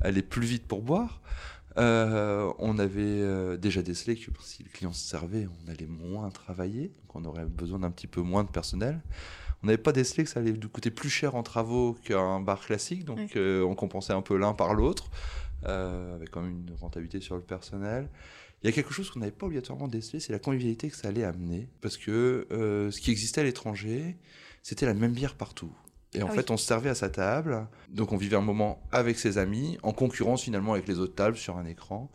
aller 0.00 0.22
plus 0.22 0.46
vite 0.46 0.66
pour 0.66 0.80
boire. 0.80 1.20
On 1.76 2.78
avait 2.78 3.58
déjà 3.58 3.82
décelé 3.82 4.16
que 4.16 4.30
si 4.40 4.62
le 4.62 4.70
client 4.70 4.92
se 4.92 5.06
servait, 5.06 5.48
on 5.66 5.70
allait 5.70 5.86
moins 5.86 6.30
travailler, 6.30 6.88
donc 6.88 7.14
on 7.14 7.24
aurait 7.26 7.44
besoin 7.44 7.80
d'un 7.80 7.90
petit 7.90 8.06
peu 8.06 8.22
moins 8.22 8.44
de 8.44 8.48
personnel. 8.48 9.00
On 9.62 9.66
n'avait 9.66 9.78
pas 9.78 9.92
décelé 9.92 10.24
que 10.24 10.30
ça 10.30 10.40
allait 10.40 10.52
nous 10.52 10.68
coûter 10.68 10.90
plus 10.90 11.10
cher 11.10 11.34
en 11.34 11.42
travaux 11.42 11.94
qu'un 12.04 12.40
bar 12.40 12.60
classique, 12.64 13.04
donc 13.04 13.36
euh, 13.36 13.62
on 13.62 13.74
compensait 13.74 14.12
un 14.14 14.22
peu 14.22 14.36
l'un 14.36 14.54
par 14.54 14.72
l'autre, 14.74 15.10
euh, 15.66 16.14
avec 16.14 16.30
quand 16.30 16.40
même 16.40 16.64
une 16.68 16.74
rentabilité 16.80 17.20
sur 17.20 17.34
le 17.36 17.42
personnel. 17.42 18.08
Il 18.62 18.66
y 18.66 18.68
a 18.68 18.72
quelque 18.72 18.92
chose 18.92 19.10
qu'on 19.10 19.20
n'avait 19.20 19.32
pas 19.32 19.46
obligatoirement 19.46 19.88
décelé, 19.88 20.20
c'est 20.20 20.32
la 20.32 20.38
convivialité 20.38 20.88
que 20.88 20.96
ça 20.96 21.08
allait 21.08 21.24
amener. 21.24 21.68
Parce 21.80 21.96
que 21.96 22.46
euh, 22.52 22.90
ce 22.90 23.00
qui 23.00 23.10
existait 23.10 23.40
à 23.40 23.44
l'étranger, 23.44 24.16
c'était 24.62 24.86
la 24.86 24.94
même 24.94 25.12
bière 25.12 25.34
partout. 25.34 25.72
Et 26.12 26.22
en 26.22 26.26
Ah 26.26 26.30
oui. 26.30 26.36
fait, 26.36 26.50
on 26.50 26.56
se 26.56 26.66
servait 26.66 26.90
à 26.90 26.94
sa 26.94 27.08
table. 27.08 27.66
Donc, 27.88 28.12
on 28.12 28.16
vivait 28.16 28.36
un 28.36 28.40
moment 28.42 28.82
avec 28.92 29.18
ses 29.18 29.38
amis, 29.38 29.78
en 29.82 29.92
concurrence 29.92 30.42
finalement 30.42 30.72
avec 30.74 30.88
les 30.88 30.98
autres 30.98 31.14
tables 31.14 31.36
sur 31.36 31.56
un 31.56 31.64
écran. 31.66 32.10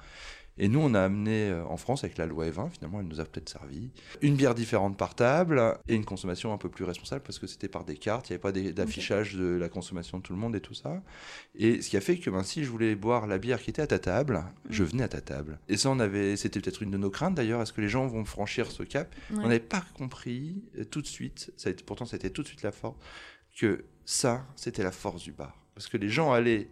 Et 0.57 0.69
nous, 0.69 0.80
on 0.80 0.94
a 0.94 1.02
amené 1.02 1.50
euh, 1.50 1.66
en 1.66 1.75
France 1.75 2.04
avec 2.04 2.18
la 2.18 2.25
loi 2.25 2.48
E20, 2.48 2.72
finalement, 2.72 3.02
elle 3.02 3.07
nous 3.07 3.19
a 3.19 3.25
peut-être 3.25 3.50
servi, 3.50 3.90
une 4.22 4.36
bière 4.36 4.56
différente 4.56 4.98
par 4.98 5.16
table 5.16 5.78
et 5.88 5.96
une 5.96 6.06
consommation 6.06 6.54
un 6.54 6.57
peu 6.57 6.69
plus 6.69 6.86
responsable 6.86 7.24
parce 7.24 7.40
que 7.40 7.48
c'était 7.48 7.68
par 7.68 7.84
des 7.84 7.98
cartes, 7.98 8.30
il 8.30 8.34
n'y 8.34 8.36
avait 8.36 8.42
pas 8.42 8.52
d'affichage 8.52 9.36
de 9.36 9.46
la 9.46 9.68
consommation 9.68 10.19
de 10.19 10.24
tout 10.24 10.34
le 10.34 10.40
monde 10.40 10.56
et 10.56 10.62
tout 10.62 10.74
ça. 10.74 11.02
Et 11.56 11.81
ce 11.81 11.90
qui 11.90 11.98
a 11.98 12.02
fait 12.02 12.18
que 12.18 12.30
ben, 12.30 12.44
si 12.44 12.63
je 12.63 12.69
voulais 12.69 12.96
boire 12.96 13.28
la 13.28 13.38
bière 13.38 13.62
qui 13.62 13.69
était 13.69 13.81
à 13.81 13.88
ta 13.88 14.00
table, 14.00 14.44
je 14.69 14.84
venais 14.84 15.04
à 15.04 15.10
ta 15.10 15.22
table. 15.22 15.60
Et 15.68 15.75
ça, 15.75 15.90
on 15.90 16.00
avait, 16.00 16.38
c'était 16.38 16.62
peut-être 16.62 16.81
une 16.81 16.92
de 16.92 16.98
nos 16.98 17.10
craintes 17.10 17.36
d'ailleurs, 17.36 17.62
est-ce 17.62 17.74
que 17.74 17.81
les 17.81 17.90
gens 17.90 18.07
vont 18.07 18.24
franchir 18.24 18.72
ce 18.72 18.84
cap? 18.84 19.13
Ouais. 19.31 19.40
On 19.40 19.44
n'avait 19.44 19.60
pas 19.60 19.84
compris 19.98 20.63
euh, 20.78 20.86
tout 20.86 21.02
de 21.02 21.07
suite, 21.07 21.52
ça 21.57 21.69
a 21.69 21.72
été, 21.72 21.84
pourtant 21.84 22.06
été 22.06 22.30
tout 22.30 22.44
de 22.44 22.48
suite 22.48 22.63
la 22.63 22.72
force, 22.72 22.96
que 23.57 23.86
ça, 24.06 24.46
c'était 24.56 24.84
la 24.84 24.92
force 24.92 25.24
du 25.24 25.31
bar. 25.31 25.57
Parce 25.74 25.88
que 25.88 25.98
les 25.98 26.10
gens 26.10 26.31
allaient 26.31 26.69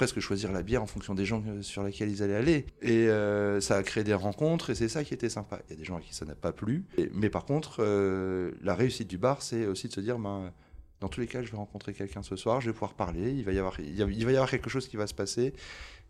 presque 0.00 0.18
choisir 0.20 0.50
la 0.50 0.62
bière 0.62 0.82
en 0.82 0.86
fonction 0.86 1.14
des 1.14 1.26
gens 1.26 1.42
euh, 1.46 1.60
sur 1.60 1.82
lesquels 1.82 2.08
ils 2.10 2.22
allaient 2.22 2.34
aller. 2.46 2.64
Et 2.80 3.10
euh, 3.10 3.60
ça 3.60 3.76
a 3.76 3.82
créé 3.82 4.02
des 4.02 4.14
rencontres 4.14 4.70
et 4.70 4.74
c'est 4.74 4.88
ça 4.88 5.04
qui 5.04 5.12
était 5.12 5.28
sympa. 5.28 5.58
Il 5.68 5.72
y 5.72 5.74
a 5.74 5.76
des 5.76 5.84
gens 5.84 5.98
à 5.98 6.00
qui 6.00 6.14
ça 6.14 6.24
n'a 6.24 6.34
pas 6.34 6.52
plu. 6.52 6.86
Et- 6.96 7.10
mais 7.12 7.28
par 7.28 7.44
contre, 7.44 7.76
euh, 7.80 8.52
la 8.62 8.74
réussite 8.74 9.08
du 9.08 9.18
bar, 9.18 9.42
c'est 9.42 9.66
aussi 9.66 9.88
de 9.88 9.92
se 9.92 10.00
dire, 10.00 10.18
ben, 10.18 10.52
dans 11.00 11.08
tous 11.08 11.20
les 11.20 11.26
cas, 11.26 11.42
je 11.42 11.50
vais 11.50 11.58
rencontrer 11.58 11.92
quelqu'un 11.92 12.22
ce 12.22 12.34
soir, 12.34 12.62
je 12.62 12.68
vais 12.70 12.72
pouvoir 12.72 12.94
parler, 12.94 13.30
il 13.32 13.44
va 13.44 13.52
y 13.52 13.58
avoir, 13.58 13.78
il 13.78 13.94
y 13.94 14.02
a- 14.02 14.06
il 14.06 14.24
va 14.24 14.32
y 14.32 14.36
avoir 14.36 14.48
quelque 14.50 14.70
chose 14.70 14.88
qui 14.88 14.96
va 14.96 15.06
se 15.06 15.12
passer. 15.12 15.52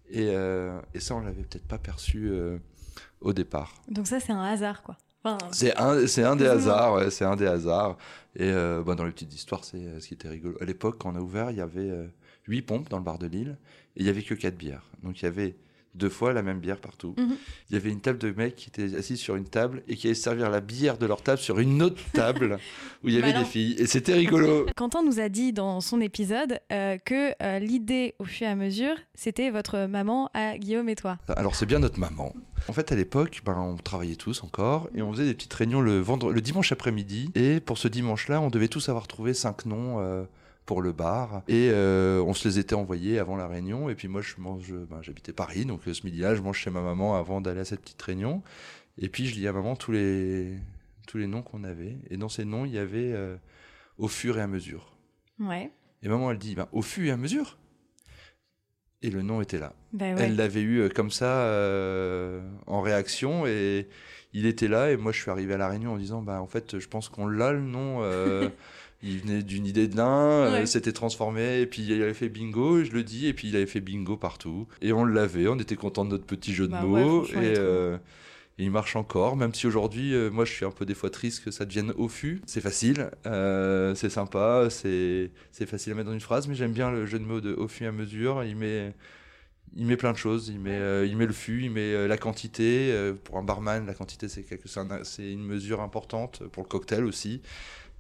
Et, 0.09 0.29
euh, 0.29 0.81
et 0.95 1.01
ça, 1.01 1.17
on 1.17 1.21
l'avait 1.21 1.43
peut-être 1.43 1.67
pas 1.67 1.79
perçu 1.79 2.31
au 3.21 3.33
départ. 3.33 3.75
Donc 3.89 4.07
ça, 4.07 4.21
c'est 4.21 4.31
un 4.33 4.45
hasard, 4.45 4.85
quoi. 4.85 4.97
Enfin, 5.25 5.37
C'est 5.53 5.77
un, 5.77 6.07
c'est 6.07 6.23
un 6.23 6.37
des 6.37 6.47
hasards, 6.47 6.95
ouais, 6.95 7.11
c'est 7.11 7.25
un 7.25 7.35
des 7.37 7.47
hasards. 7.47 7.99
Et 8.37 8.45
euh, 8.53 8.83
bah, 8.87 8.95
dans 8.95 9.05
les 9.05 9.11
petites 9.11 9.35
histoires, 9.35 9.65
c'est 9.65 9.99
ce 10.01 10.07
qui 10.07 10.15
était 10.15 10.29
rigolo. 10.29 10.57
À 10.61 10.65
l'époque, 10.65 10.97
quand 11.01 11.13
on 11.13 11.17
a 11.17 11.21
ouvert, 11.21 11.51
il 11.51 11.57
y 11.59 11.61
avait 11.61 11.91
euh, 11.91 12.07
huit 12.51 12.63
pompes 12.63 12.89
dans 12.89 12.99
le 12.99 13.05
bar 13.05 13.19
de 13.19 13.27
Lille 13.27 13.57
et 13.97 14.01
il 14.01 14.07
y 14.07 14.11
avait 14.11 14.23
que 14.23 14.35
quatre 14.35 14.57
bières. 14.57 14.91
Donc 15.03 15.23
il 15.23 15.25
y 15.25 15.29
avait 15.29 15.57
deux 15.95 16.09
fois 16.09 16.33
la 16.33 16.43
même 16.43 16.61
bière 16.61 16.79
partout. 16.79 17.15
Mhm. 17.19 17.37
Il 17.69 17.75
y 17.75 17.77
avait 17.77 17.91
une 17.91 18.01
table 18.01 18.19
de 18.19 18.31
mecs 18.31 18.57
qui 18.57 18.69
étaient 18.69 18.97
assis 18.97 19.17
sur 19.17 19.37
une 19.37 19.45
table 19.45 19.83
et 19.89 19.97
qui 19.97 20.07
allaient 20.07 20.15
servir 20.15 20.51
la 20.51 20.61
bière 20.61 20.99
de 20.99 21.07
leur 21.07 21.23
table 21.23 21.39
sur 21.39 21.59
une 21.59 21.83
autre 21.83 22.01
table 22.13 22.59
où 23.03 23.09
il 23.09 23.15
y 23.15 23.19
avait 23.19 23.29
Malin. 23.29 23.41
des 23.41 23.47
filles. 23.47 23.77
Et 23.79 23.87
c'était 23.87 24.15
rigolo. 24.15 24.67
Quentin 24.77 25.03
nous 25.03 25.21
a 25.21 25.29
dit 25.29 25.53
dans 25.53 25.81
son 25.81 26.01
épisode 26.01 26.61
euh, 26.73 26.97
que 26.99 27.33
euh, 27.43 27.59
l'idée, 27.59 28.15
au 28.19 28.25
fur 28.25 28.47
et 28.47 28.51
à 28.51 28.55
mesure, 28.55 28.95
c'était 29.15 29.51
votre 29.51 29.87
maman 29.87 30.31
à 30.35 30.59
Guillaume 30.59 30.89
et 30.89 30.97
toi. 30.97 31.19
Alors 31.29 31.57
c'est 31.57 31.67
bien 31.67 31.81
notre 31.81 31.99
maman. 31.99 32.35
En 32.69 32.73
fait, 32.73 32.93
à 32.93 32.95
l'époque, 32.95 33.41
ben, 33.45 33.59
on 33.59 33.77
travaillait 33.77 34.17
tous 34.17 34.45
encore 34.45 34.89
et 34.95 35.03
on 35.03 35.13
faisait 35.13 35.25
des 35.25 35.35
petites 35.35 35.55
réunions 35.55 35.81
le, 35.81 35.99
vendre... 35.99 36.31
le 36.31 36.41
dimanche 36.41 36.73
après-midi. 36.73 37.31
Et 37.35 37.59
pour 37.59 37.79
ce 37.79 37.89
dimanche-là, 37.89 38.41
on 38.41 38.51
devait 38.51 38.69
tous 38.69 38.89
avoir 38.89 39.09
trouvé 39.09 39.35
cinq 39.35 39.67
noms 39.67 39.99
euh, 39.99 40.25
pour 40.67 40.83
le 40.83 40.93
bar. 40.93 41.43
Et 41.49 41.71
euh, 41.73 42.23
on 42.23 42.35
se 42.35 42.47
les 42.49 42.59
était 42.59 42.75
envoyés 42.75 43.19
avant 43.19 43.37
la 43.37 43.49
réunion. 43.49 43.91
Et 43.91 43.95
puis 43.95 44.09
moi, 44.09 44.21
je 44.21 44.35
mange, 44.39 44.73
ben, 44.73 45.03
j'habitais 45.03 45.33
Paris, 45.33 45.65
donc 45.65 45.87
euh, 45.87 45.95
ce 45.95 46.05
midi-là, 46.05 46.35
je 46.35 46.43
mange 46.43 46.59
chez 46.59 46.71
ma 46.71 46.81
maman 46.81 47.17
avant 47.17 47.41
d'aller 47.41 47.61
à 47.61 47.65
cette 47.65 47.81
petite 47.81 48.03
réunion. 48.03 48.43
Et 48.99 49.09
puis 49.09 49.27
je 49.27 49.35
dis 49.35 49.47
à 49.49 49.53
maman 49.53 49.77
tous 49.77 49.93
les, 49.93 50.55
tous 51.07 51.19
les 51.19 51.27
noms 51.27 51.43
qu'on 51.43 51.65
avait. 51.65 51.97
Et 52.11 52.17
dans 52.17 52.29
ces 52.29 52.45
noms, 52.45 52.65
il 52.65 52.73
y 52.73 52.79
avait 52.79 53.13
euh, 53.13 53.37
au 53.99 54.09
fur 54.09 54.39
et 54.39 54.43
à 54.43 54.47
mesure. 54.47 54.97
Ouais. 55.39 55.71
Et 56.03 56.09
maman, 56.09 56.31
elle 56.31 56.39
dit, 56.39 56.55
ben, 56.55 56.69
au 56.73 56.83
fur 56.83 57.05
et 57.05 57.11
à 57.11 57.17
mesure. 57.17 57.59
Et 59.03 59.11
le 59.11 59.23
nom 59.23 59.41
était 59.41 59.59
là. 59.59 59.73
Ouais. 59.99 60.15
Elle 60.19 60.37
l'avait 60.37 60.61
eu 60.61 60.81
euh, 60.81 60.89
comme 60.89 61.11
ça 61.11 61.45
euh, 61.45 62.43
en 62.67 62.83
réaction 62.83 63.47
et 63.47 63.89
il 64.33 64.47
était 64.47 64.69
là 64.69 64.91
et 64.91 64.97
moi 64.97 65.11
je 65.11 65.21
suis 65.21 65.31
arrivé 65.31 65.55
à 65.55 65.57
la 65.57 65.69
réunion 65.69 65.95
en 65.95 65.97
disant 65.97 66.23
bah 66.23 66.41
en 66.41 66.47
fait 66.47 66.79
je 66.79 66.87
pense 66.87 67.09
qu'on 67.09 67.27
l'a 67.27 67.53
le 67.53 67.63
nom 67.63 68.03
euh, 68.03 68.49
il 69.03 69.19
venait 69.21 69.43
d'une 69.43 69.67
idée 69.67 69.89
de 69.89 69.97
l'un 69.97 70.07
euh, 70.21 70.53
Ouais. 70.61 70.67
s'était 70.67 70.93
transformé 70.93 71.61
et 71.61 71.67
puis 71.67 71.83
il 71.83 72.03
avait 72.03 72.15
fait 72.15 72.29
bingo 72.29 72.81
et 72.81 72.85
je 72.85 72.93
le 72.93 73.03
dis 73.03 73.27
et 73.27 73.33
puis 73.33 73.49
il 73.49 73.57
avait 73.57 73.67
fait 73.67 73.81
bingo 73.81 74.17
partout 74.17 74.67
et 74.83 74.93
on 74.93 75.05
l'avait 75.05 75.49
on 75.49 75.59
était 75.59 75.77
content 75.77 76.05
de 76.05 76.11
notre 76.11 76.27
petit 76.27 76.53
jeu 76.53 76.67
de 76.67 76.73
Bah 76.73 76.83
mots 76.83 77.25
et 77.27 77.31
euh, 77.59 77.97
Et 78.59 78.65
il 78.65 78.71
marche 78.71 78.95
encore, 78.97 79.37
même 79.37 79.55
si 79.55 79.67
aujourd'hui, 79.67 80.15
euh, 80.15 80.29
moi 80.31 80.45
je 80.45 80.53
suis 80.53 80.67
un 80.67 80.71
peu 80.71 80.85
des 80.85 80.93
fois 80.93 81.09
triste 81.09 81.43
que 81.45 81.51
ça 81.51 81.65
devienne 81.65 81.93
au 81.97 82.09
fût. 82.09 82.43
C'est 82.45 82.61
facile, 82.61 83.11
euh, 83.25 83.95
c'est 83.95 84.11
sympa, 84.11 84.69
c'est 84.71 85.31
facile 85.67 85.93
à 85.93 85.95
mettre 85.97 86.09
dans 86.09 86.13
une 86.13 86.21
phrase, 86.21 86.47
mais 86.47 86.55
j'aime 86.55 86.73
bien 86.73 86.91
le 86.91 87.07
jeu 87.07 87.19
de 87.19 87.25
mots 87.25 87.41
de 87.41 87.55
au 87.55 87.69
fût 87.69 87.87
à 87.87 87.93
mesure. 87.93 88.45
Il 88.45 88.57
met, 88.57 88.93
il 89.77 89.87
met 89.87 89.97
plein 89.97 90.13
de 90.13 90.19
choses. 90.19 90.49
Il 90.49 90.59
met, 90.61 90.77
euh, 90.77 91.07
il 91.07 91.17
met 91.17 91.25
le 91.25 91.33
fût, 91.33 91.63
il 91.63 91.71
met 91.71 91.95
euh, 91.95 92.07
la 92.07 92.19
quantité. 92.19 92.91
Euh, 92.93 93.15
pour 93.15 93.39
un 93.39 93.43
barman, 93.43 93.87
la 93.87 93.95
quantité 93.95 94.29
c'est 94.29 94.43
quelque- 94.43 94.69
c'est 94.69 94.81
un- 94.81 95.05
c'est 95.05 95.33
une 95.33 95.45
mesure 95.47 95.81
importante. 95.81 96.43
Pour 96.53 96.63
le 96.63 96.69
cocktail 96.69 97.05
aussi. 97.07 97.41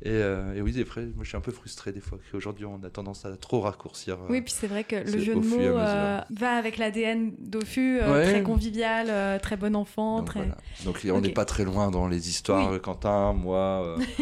Et, 0.02 0.08
euh, 0.12 0.54
et 0.54 0.62
oui, 0.62 0.72
des 0.72 0.86
fois, 0.86 1.02
moi 1.02 1.24
je 1.24 1.28
suis 1.28 1.36
un 1.36 1.42
peu 1.42 1.52
frustré 1.52 1.92
des 1.92 2.00
fois 2.00 2.18
qu'aujourd'hui 2.30 2.64
on 2.64 2.82
a 2.84 2.88
tendance 2.88 3.26
à 3.26 3.36
trop 3.36 3.60
raccourcir. 3.60 4.14
euh, 4.14 4.26
Oui, 4.30 4.40
puis 4.40 4.52
c'est 4.56 4.66
vrai 4.66 4.82
que 4.84 4.96
le 4.96 5.18
jeu 5.18 5.34
de 5.34 5.40
mots 5.40 5.60
euh, 5.60 6.20
va 6.30 6.52
avec 6.52 6.78
l'ADN 6.78 7.32
d'Ofu, 7.38 8.00
euh, 8.00 8.10
Ouais. 8.10 8.24
très 8.24 8.42
convivial, 8.42 9.40
très 9.40 9.56
bon 9.58 9.76
enfant. 9.76 10.18
Donc, 10.18 10.26
très... 10.26 10.40
voilà. 10.40 10.56
Donc 10.86 11.06
on 11.12 11.20
n'est 11.20 11.32
pas 11.34 11.44
très 11.44 11.64
loin 11.64 11.90
dans 11.90 12.08
les 12.08 12.30
histoires, 12.30 12.72
Oui. 12.72 12.80
Quentin, 12.80 13.34
moi. 13.34 13.96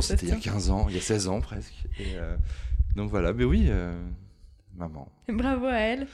c'était 0.00 0.26
il 0.26 0.28
y 0.28 0.32
a 0.32 0.36
se 0.36 0.40
tient. 0.40 0.52
15 0.52 0.70
ans, 0.70 0.86
il 0.88 0.94
y 0.94 0.98
a 0.98 1.02
16 1.02 1.28
ans 1.28 1.40
presque. 1.40 1.74
Et, 1.98 2.14
donc 2.94 3.10
voilà, 3.10 3.32
mais 3.32 3.44
oui, 3.44 3.68
maman. 4.76 5.10
Bravo 5.28 5.66
à 5.66 5.78
elle. 5.78 6.06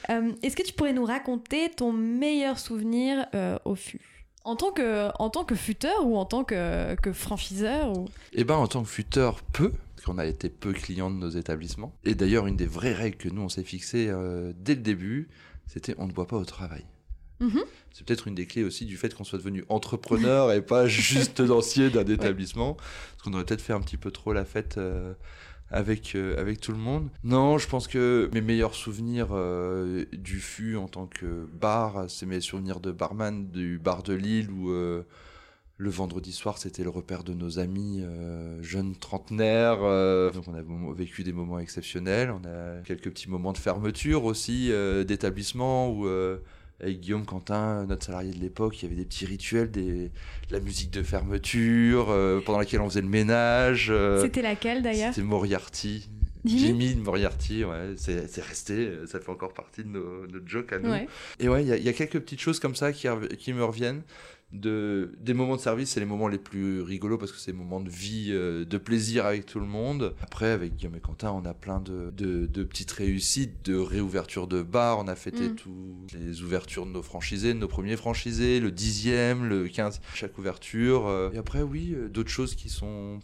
Est-ce 0.42 0.56
que 0.56 0.62
tu 0.62 0.73
pourrais 0.73 0.94
nous 0.94 1.04
raconter 1.04 1.68
ton 1.68 1.92
meilleur 1.92 2.58
souvenir 2.58 3.26
au 3.66 3.75
fût? 3.75 4.13
En 4.44 4.56
tant, 4.56 4.72
que, 4.72 5.10
en 5.18 5.30
tant 5.30 5.44
que 5.44 5.54
futeur 5.54 6.06
ou 6.06 6.16
en 6.16 6.26
tant 6.26 6.44
que, 6.44 6.94
que 6.96 7.12
franchiseur 7.12 7.96
ou... 7.96 8.08
Eh 8.34 8.44
ben, 8.44 8.54
en 8.54 8.66
tant 8.66 8.82
que 8.82 8.88
futeur, 8.88 9.42
peu, 9.42 9.70
parce 9.70 10.04
qu'on 10.04 10.18
a 10.18 10.26
été 10.26 10.50
peu 10.50 10.72
clients 10.72 11.10
de 11.10 11.16
nos 11.16 11.30
établissements. 11.30 11.94
Et 12.04 12.14
d'ailleurs, 12.14 12.46
une 12.46 12.56
des 12.56 12.66
vraies 12.66 12.92
règles 12.92 13.16
que 13.16 13.28
nous, 13.28 13.42
on 13.42 13.48
s'est 13.48 13.64
fixées 13.64 14.08
euh, 14.10 14.52
dès 14.56 14.74
le 14.74 14.82
début, 14.82 15.28
c'était 15.66 15.94
on 15.98 16.06
ne 16.06 16.12
boit 16.12 16.26
pas 16.26 16.36
au 16.36 16.44
travail. 16.44 16.84
Mhm. 17.40 17.62
C'est 17.92 18.06
peut-être 18.06 18.28
une 18.28 18.34
des 18.34 18.46
clés 18.46 18.64
aussi 18.64 18.84
du 18.84 18.96
fait 18.96 19.14
qu'on 19.14 19.24
soit 19.24 19.38
devenu 19.38 19.64
entrepreneur 19.68 20.52
et 20.52 20.62
pas 20.62 20.86
juste 20.88 21.34
tenancier 21.34 21.90
d'un 21.90 22.04
établissement. 22.04 22.74
Parce 22.74 23.22
qu'on 23.24 23.32
aurait 23.32 23.44
peut-être 23.44 23.62
fait 23.62 23.72
un 23.72 23.80
petit 23.80 23.96
peu 23.96 24.10
trop 24.10 24.32
la 24.32 24.44
fête 24.44 24.76
euh, 24.78 25.14
avec, 25.71 26.14
euh, 26.14 26.38
avec 26.38 26.61
tout 26.61 26.73
le 26.73 26.78
monde. 26.78 27.09
Non, 27.23 27.59
je 27.59 27.68
pense 27.68 27.88
que 27.88 28.30
mes 28.33 28.40
meilleurs 28.40 28.75
souvenirs 28.75 29.28
euh, 29.33 30.04
du 30.12 30.38
fût 30.38 30.76
en 30.76 30.88
tant 30.88 31.06
que 31.06 31.49
bar, 31.52 32.04
c'est 32.09 32.26
mes 32.26 32.40
souvenirs 32.40 32.80
de 32.80 32.92
barman 32.92 33.50
du 33.50 33.78
bar 33.78 34.02
de 34.02 34.14
Lille 34.14 34.50
où 34.50 34.71
euh, 34.71 35.02
le 35.76 35.90
vendredi 35.90 36.33
soir 36.33 36.59
c'était 36.59 36.85
le 36.85 36.90
repère 36.90 37.25
de 37.25 37.35
nos 37.35 37.59
amis 37.59 38.04
jeunes 38.61 38.94
trentenaires. 38.94 39.80
donc 40.33 40.47
on 40.47 40.54
a 40.54 40.94
vécu 40.94 41.25
des 41.25 41.33
moments 41.33 41.59
exceptionnels. 41.59 42.30
On 42.30 42.47
a 42.47 42.80
quelques 42.85 43.11
petits 43.11 43.28
moments 43.28 43.52
de 43.52 43.59
fermeture 43.59 44.25
aussi 44.25 44.71
d'établissement 45.04 45.90
où... 45.90 46.06
avec 46.81 47.00
Guillaume 47.00 47.25
Quentin, 47.25 47.87
notre 47.87 48.04
salarié 48.07 48.33
de 48.33 48.38
l'époque, 48.40 48.83
il 48.83 48.85
y 48.85 48.87
avait 48.87 48.97
des 48.97 49.04
petits 49.07 49.26
rituels, 49.26 49.71
des, 49.71 50.11
la 50.50 50.61
musique 50.61 50.90
de 50.90 51.02
fermeture, 51.02 52.11
euh, 52.11 52.40
pendant 52.45 52.59
laquelle 52.59 52.81
on 52.81 52.88
faisait 52.88 53.00
le 53.00 53.09
ménage. 53.09 53.88
euh, 53.90 54.21
C'était 54.23 54.43
laquelle 54.43 54.83
d'ailleurs? 54.83 55.14
C'était 55.14 55.26
Moriarty. 55.26 56.09
Jimmy 56.44 56.94
de 56.94 57.00
Moriarty, 57.00 57.64
ouais, 57.64 57.94
c'est 57.96 58.42
resté, 58.42 58.90
ça 59.06 59.18
fait 59.20 59.30
encore 59.30 59.54
partie 59.54 59.82
de 59.84 59.88
nos, 59.88 60.26
notre 60.26 60.46
joke 60.46 60.72
à 60.72 60.78
nous. 60.78 60.90
Ouais. 60.90 61.08
Et 61.40 61.48
ouais, 61.48 61.62
il 61.64 61.68
y, 61.68 61.72
a- 61.72 61.76
il 61.76 61.84
y 61.84 61.88
a 61.88 61.92
quelques 61.92 62.20
petites 62.20 62.40
choses 62.40 62.60
comme 62.60 62.74
ça 62.74 62.92
qui, 62.92 63.06
me 63.08 63.64
reviennent. 63.64 64.02
De, 64.52 65.12
des 65.20 65.34
moments 65.34 65.56
de 65.56 65.60
service, 65.60 65.90
c'est 65.90 65.98
les 66.00 66.06
moments 66.06 66.28
les 66.28 66.38
plus 66.38 66.80
rigolos 66.80 67.18
parce 67.18 67.32
que 67.32 67.38
c'est 67.38 67.50
des 67.50 67.58
moments 67.58 67.80
de 67.80 67.90
vie, 67.90 68.28
euh, 68.30 68.64
de 68.64 68.78
plaisir 68.78 69.26
avec 69.26 69.46
tout 69.46 69.58
le 69.58 69.66
monde. 69.66 70.14
Après, 70.20 70.50
avec 70.50 70.76
Guillaume 70.76 70.94
et 70.94 71.00
Quentin, 71.00 71.32
on 71.32 71.44
a 71.44 71.54
plein 71.54 71.80
de, 71.80 72.12
de, 72.16 72.46
de 72.46 72.62
petites 72.62 72.92
réussites, 72.92 73.64
de 73.64 73.74
réouverture 73.74 74.46
de 74.46 74.62
bars. 74.62 75.00
On 75.00 75.08
a 75.08 75.16
fêté 75.16 75.48
Mm. 75.48 75.56
toutes 75.56 76.12
les 76.12 76.42
ouvertures 76.42 76.86
de 76.86 76.92
nos 76.92 77.02
franchisés, 77.02 77.52
de 77.52 77.58
nos 77.58 77.66
premiers 77.66 77.96
franchisés, 77.96 78.60
le 78.60 78.70
dixième, 78.70 79.44
le 79.48 79.66
15, 79.66 80.00
chaque 80.14 80.38
ouverture. 80.38 81.08
euh. 81.08 81.30
Et 81.32 81.38
après, 81.38 81.62
oui, 81.62 81.92
euh, 81.96 82.08
d'autres 82.08 82.30
choses 82.30 82.54
qui 82.54 82.68
sont 82.68 83.18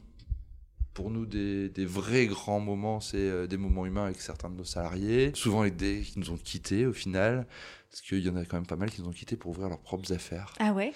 pour 0.94 1.11
nous 1.11 1.26
des, 1.26 1.68
des 1.68 1.87
vrais 1.87 2.26
grands 2.26 2.61
moments, 2.61 3.00
c'est 3.00 3.16
euh, 3.18 3.47
des 3.47 3.56
moments 3.56 3.87
humains 3.87 4.04
avec 4.06 4.20
certains 4.20 4.50
de 4.50 4.56
nos 4.56 4.64
salariés, 4.64 5.30
souvent 5.35 5.61
avec 5.62 5.76
des 5.76 6.00
qui 6.00 6.18
nous 6.18 6.30
ont 6.30 6.37
quittés 6.37 6.87
au 6.87 6.92
final, 6.92 7.47
parce 7.90 8.02
qu'il 8.02 8.18
y 8.20 8.28
en 8.28 8.37
a 8.37 8.44
quand 8.44 8.56
même 8.56 8.66
pas 8.66 8.76
mal 8.76 8.90
qui 8.90 9.00
nous 9.02 9.09
ont 9.09 9.12
quittés 9.12 9.37
pour 9.37 9.52
ouvrir 9.52 9.68
leurs 9.68 9.80
propres 9.80 10.12
affaires. 10.12 10.52
Ah 10.59 10.73
ouais? 10.73 10.92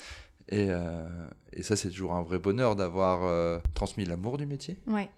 Et, 0.49 0.67
euh, 0.69 1.07
et 1.53 1.63
ça, 1.63 1.75
c'est 1.77 1.89
toujours 1.89 2.15
un 2.15 2.23
vrai 2.23 2.39
bonheur 2.39 2.77
d'avoir 2.77 3.25
euh, 3.25 3.59
transmis 3.75 4.05
l'amour 4.05 4.37
du 4.37 4.47
métier, 4.47 4.77
Ouais. 4.87 5.09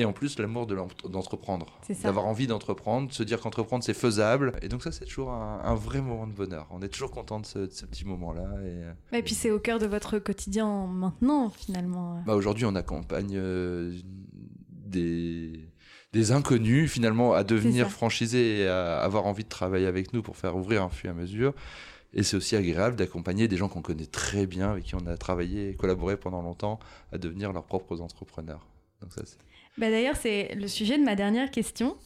Et 0.00 0.04
en 0.04 0.12
plus 0.12 0.38
l'amour 0.38 0.66
de 0.66 0.76
d'entreprendre, 1.08 1.66
d'avoir 2.04 2.26
envie 2.26 2.46
d'entreprendre, 2.46 3.08
de 3.08 3.12
se 3.12 3.22
dire 3.22 3.40
qu'entreprendre 3.40 3.84
c'est 3.84 3.94
faisable. 3.94 4.52
Et 4.62 4.68
donc 4.68 4.82
ça, 4.82 4.92
c'est 4.92 5.04
toujours 5.04 5.30
un, 5.32 5.60
un 5.64 5.74
vrai 5.74 6.00
moment 6.00 6.26
de 6.26 6.32
bonheur. 6.32 6.66
On 6.70 6.80
est 6.82 6.88
toujours 6.88 7.10
content 7.10 7.38
de 7.40 7.46
ce, 7.46 7.58
de 7.60 7.70
ce 7.70 7.84
petit 7.86 8.04
moment-là. 8.06 8.48
Et, 9.12 9.18
Et 9.18 9.22
puis 9.22 9.34
c'est 9.34 9.50
au 9.50 9.58
cœur 9.60 9.78
de 9.78 9.86
votre 9.86 10.18
quotidien 10.18 10.86
maintenant 10.86 11.50
finalement. 11.50 12.22
Bah, 12.26 12.34
aujourd'hui, 12.34 12.64
on 12.64 12.74
accompagne 12.74 13.34
euh, 13.36 13.94
des, 14.86 15.60
des 16.12 16.32
inconnus 16.32 16.90
finalement 16.90 17.32
à 17.34 17.44
devenir 17.44 17.86
franchisés 17.90 18.60
et 18.60 18.66
à 18.68 19.00
avoir 19.00 19.26
envie 19.26 19.44
de 19.44 19.48
travailler 19.48 19.86
avec 19.86 20.12
nous 20.12 20.22
pour 20.22 20.36
faire 20.36 20.56
ouvrir 20.56 20.82
un 20.82 20.88
fur 20.90 21.08
et 21.08 21.12
à 21.12 21.14
mesure. 21.16 21.54
Et 22.12 22.24
c'est 22.24 22.36
aussi 22.36 22.56
agréable 22.56 22.96
d'accompagner 22.96 23.46
des 23.46 23.56
gens 23.56 23.68
qu'on 23.68 23.82
connaît 23.82 24.06
très 24.06 24.44
bien, 24.46 24.72
avec 24.72 24.82
qui 24.84 24.96
on 24.96 25.06
a 25.06 25.16
travaillé 25.16 25.70
et 25.70 25.74
collaboré 25.76 26.16
pendant 26.16 26.42
longtemps, 26.42 26.80
à 27.12 27.18
devenir 27.18 27.52
leurs 27.52 27.62
propres 27.64 28.00
entrepreneurs. 28.00 28.66
Donc 29.00 29.12
ça, 29.12 29.22
c'est- 29.24 29.38
Bah, 29.78 29.90
D'ailleurs, 29.90 30.16
c'est 30.16 30.54
le 30.54 30.68
sujet 30.68 30.98
de 30.98 31.04
ma 31.04 31.14
dernière 31.14 31.50
question. 31.50 31.96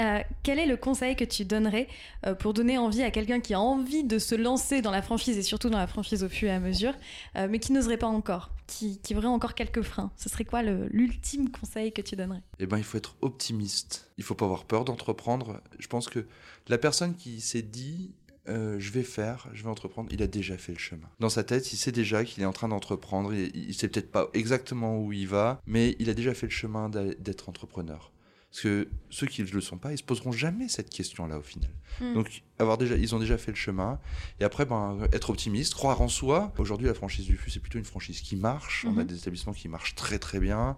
Euh, 0.00 0.20
quel 0.42 0.58
est 0.58 0.66
le 0.66 0.78
conseil 0.78 1.14
que 1.14 1.24
tu 1.24 1.44
donnerais 1.44 1.86
euh, 2.26 2.34
pour 2.34 2.54
donner 2.54 2.78
envie 2.78 3.02
à 3.02 3.10
quelqu'un 3.10 3.40
qui 3.40 3.52
a 3.52 3.60
envie 3.60 4.02
de 4.02 4.18
se 4.18 4.34
lancer 4.34 4.80
dans 4.80 4.90
la 4.90 5.02
franchise 5.02 5.36
et 5.36 5.42
surtout 5.42 5.68
dans 5.68 5.78
la 5.78 5.86
franchise 5.86 6.24
au 6.24 6.28
fur 6.30 6.48
et 6.48 6.52
à 6.52 6.60
mesure, 6.60 6.94
euh, 7.36 7.48
mais 7.50 7.58
qui 7.58 7.72
n'oserait 7.72 7.98
pas 7.98 8.06
encore, 8.06 8.50
qui, 8.66 8.98
qui 9.00 9.14
aurait 9.14 9.26
encore 9.26 9.54
quelques 9.54 9.82
freins? 9.82 10.10
Ce 10.16 10.30
serait 10.30 10.46
quoi 10.46 10.62
l'ultime 10.62 11.50
conseil 11.50 11.92
que 11.92 12.00
tu 12.00 12.16
donnerais? 12.16 12.42
Eh 12.60 12.66
ben, 12.66 12.78
il 12.78 12.84
faut 12.84 12.96
être 12.96 13.16
optimiste. 13.20 14.10
Il 14.16 14.24
faut 14.24 14.34
pas 14.34 14.46
avoir 14.46 14.64
peur 14.64 14.86
d'entreprendre. 14.86 15.60
Je 15.78 15.86
pense 15.86 16.08
que 16.08 16.26
la 16.68 16.78
personne 16.78 17.14
qui 17.14 17.42
s'est 17.42 17.62
dit 17.62 18.14
euh, 18.48 18.76
je 18.78 18.90
vais 18.90 19.02
faire, 19.02 19.48
je 19.52 19.62
vais 19.62 19.68
entreprendre, 19.68 20.08
il 20.12 20.22
a 20.22 20.26
déjà 20.26 20.56
fait 20.56 20.72
le 20.72 20.78
chemin. 20.78 21.08
Dans 21.20 21.28
sa 21.28 21.44
tête, 21.44 21.72
il 21.72 21.76
sait 21.76 21.92
déjà 21.92 22.24
qu'il 22.24 22.42
est 22.42 22.46
en 22.46 22.52
train 22.52 22.68
d'entreprendre. 22.68 23.32
Il, 23.34 23.54
il 23.54 23.74
sait 23.74 23.88
peut-être 23.88 24.10
pas 24.10 24.28
exactement 24.34 24.98
où 24.98 25.12
il 25.12 25.28
va, 25.28 25.60
mais 25.66 25.94
il 25.98 26.08
a 26.10 26.14
déjà 26.14 26.32
fait 26.34 26.46
le 26.46 26.52
chemin 26.52 26.88
d'être 26.88 27.48
entrepreneur. 27.48 28.12
Parce 28.50 28.62
que 28.62 28.88
ceux 29.10 29.28
qui 29.28 29.42
ne 29.44 29.46
le 29.48 29.60
sont 29.60 29.78
pas, 29.78 29.92
ils 29.92 29.98
se 29.98 30.02
poseront 30.02 30.32
jamais 30.32 30.68
cette 30.68 30.90
question-là 30.90 31.38
au 31.38 31.42
final. 31.42 31.70
Mm. 32.00 32.14
Donc, 32.14 32.42
avoir 32.58 32.78
déjà, 32.78 32.96
ils 32.96 33.14
ont 33.14 33.20
déjà 33.20 33.38
fait 33.38 33.52
le 33.52 33.56
chemin. 33.56 34.00
Et 34.40 34.44
après, 34.44 34.64
ben, 34.64 34.98
être 35.12 35.30
optimiste, 35.30 35.74
croire 35.74 36.00
en 36.00 36.08
soi. 36.08 36.52
Aujourd'hui, 36.58 36.88
la 36.88 36.94
franchise 36.94 37.26
du 37.26 37.36
FU, 37.36 37.48
c'est 37.50 37.60
plutôt 37.60 37.78
une 37.78 37.84
franchise 37.84 38.20
qui 38.20 38.34
marche. 38.34 38.84
On 38.88 38.98
a 38.98 39.02
Mhm. 39.02 39.06
des 39.06 39.16
établissements 39.18 39.52
qui 39.52 39.68
marchent 39.68 39.94
très 39.94 40.18
très 40.18 40.40
bien. 40.40 40.76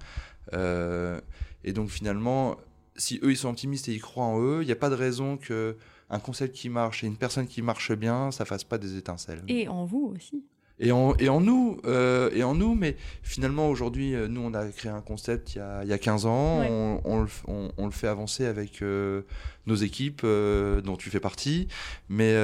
Euh, 0.53 1.19
et 1.65 1.73
donc, 1.73 1.89
finalement, 1.89 2.59
si 2.97 3.19
eux, 3.23 3.31
ils 3.31 3.39
sont 3.39 3.49
optimistes 3.49 3.89
et 3.89 3.95
ils 3.95 4.03
croient 4.03 4.25
en 4.27 4.39
eux, 4.43 4.63
il 4.63 4.67
n'y 4.67 4.73
a 4.73 4.77
pas 4.77 4.91
de 4.91 4.95
raison 4.95 5.39
que 5.39 5.79
un 6.11 6.19
concept 6.19 6.55
qui 6.55 6.69
marche 6.69 7.05
et 7.05 7.07
une 7.07 7.17
personne 7.17 7.47
qui 7.47 7.63
marche 7.63 7.93
bien, 7.93 8.31
ça 8.31 8.45
fasse 8.45 8.65
pas 8.65 8.79
des 8.79 8.97
étincelles. 8.97 9.43
Et 9.49 9.69
en 9.69 9.85
vous 9.85 10.13
aussi. 10.15 10.45
Et 10.79 10.91
en, 10.91 11.15
et 11.19 11.29
en 11.29 11.41
nous, 11.41 11.79
euh, 11.85 12.31
et 12.35 12.43
en 12.43 12.55
nous, 12.55 12.75
mais 12.75 12.97
finalement 13.23 13.69
aujourd'hui, 13.69 14.15
euh, 14.15 14.27
nous 14.27 14.41
on 14.41 14.53
a 14.55 14.67
créé 14.69 14.91
un 14.91 15.03
concept 15.03 15.55
il 15.55 15.59
y 15.59 15.61
a, 15.61 15.83
il 15.85 15.89
y 15.89 15.93
a 15.93 15.99
15 15.99 16.27
ans, 16.27 16.61
Ouais. 16.61 16.69
on, 16.71 17.01
on 17.05 17.21
le, 17.23 17.29
on- 17.47 17.71
on 17.77 17.85
le 17.87 17.93
fait 17.93 18.09
avancer 18.09 18.47
avec 18.47 18.83
euh, 18.83 19.23
nos 19.67 19.77
équipes 19.77 20.23
euh, 20.25 20.81
dont 20.81 20.97
tu 20.97 21.09
fais 21.11 21.21
partie, 21.21 21.69
mais 22.09 22.35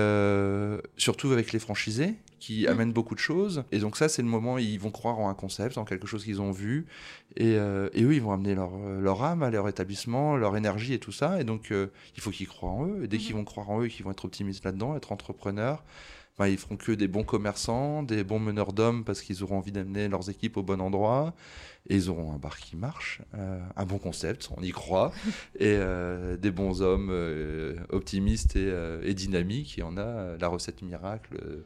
surtout 0.97 1.33
avec 1.33 1.53
les 1.53 1.59
franchisés 1.59 2.15
qui 2.41 2.65
Mm. 2.65 2.69
amènent 2.71 2.93
beaucoup 2.93 3.15
de 3.15 3.21
choses. 3.21 3.65
Et 3.73 3.79
donc 3.79 3.97
ça 3.97 4.09
c'est 4.09 4.23
le 4.23 4.29
moment 4.29 4.55
où 4.55 4.59
ils 4.59 4.79
vont 4.79 4.91
croire 4.91 5.19
en 5.19 5.29
un 5.29 5.35
concept, 5.35 5.79
en 5.79 5.85
quelque 5.85 6.07
chose 6.07 6.25
qu'ils 6.25 6.41
ont 6.41 6.51
vu, 6.53 6.87
et, 7.37 7.57
euh, 7.57 7.89
et 7.95 8.03
eux 8.05 8.15
ils 8.15 8.23
vont 8.23 8.33
amener 8.33 8.55
leur, 8.55 8.77
leur 9.01 9.23
âme 9.25 9.43
à 9.43 9.51
leur 9.51 9.69
établissement, 9.69 10.37
leur 10.37 10.57
énergie 10.57 10.95
et 10.95 10.99
tout 10.99 11.13
ça, 11.13 11.41
et 11.41 11.45
donc 11.45 11.71
euh, 11.73 11.89
il 12.17 12.21
faut 12.23 12.31
qu'ils 12.31 12.49
croient 12.49 12.71
en 12.71 12.87
eux, 12.87 13.05
et 13.05 13.09
dès 13.09 13.17
Mhm. 13.17 13.23
qu'ils 13.23 13.35
vont 13.35 13.45
croire 13.45 13.71
en 13.71 13.83
eux 13.83 13.89
qu'ils 13.89 14.05
vont 14.05 14.11
être 14.13 14.25
optimistes 14.25 14.65
là-dedans, 14.65 14.97
être 14.97 15.13
entrepreneurs, 15.13 15.83
ben, 16.39 16.47
ils 16.47 16.57
feront 16.57 16.77
que 16.77 16.93
des 16.93 17.09
bons 17.09 17.25
commerçants, 17.25 18.05
des 18.05 18.23
bons 18.23 18.39
meneurs 18.39 18.73
d'hommes 18.73 19.03
parce 19.03 19.23
qu'ils 19.23 19.43
auront 19.43 19.57
envie 19.59 19.73
d'amener 19.73 20.07
leurs 20.07 20.31
équipes 20.31 20.57
au 20.57 20.63
bon 20.63 20.81
endroit 20.81 21.35
et 21.89 21.97
ils 21.97 22.11
auront 22.11 22.33
un 22.33 22.39
bar 22.39 22.59
qui 22.59 22.77
marche, 22.77 23.23
euh, 23.35 23.59
un 23.75 23.85
bon 23.85 23.99
concept, 23.99 24.49
on 24.57 24.63
y 24.63 24.71
croit, 24.71 25.11
et 25.59 25.75
euh, 25.77 26.37
des 26.37 26.53
bons 26.53 26.81
hommes 26.81 27.09
euh, 27.11 27.75
optimistes 27.89 28.55
et, 28.55 28.69
euh, 28.71 29.01
et 29.03 29.15
dynamiques 29.15 29.81
et 29.81 29.83
on 29.83 29.97
a 29.97 30.01
euh, 30.03 30.39
la 30.41 30.47
recette 30.47 30.81
miracle 30.83 31.35
euh, 31.45 31.65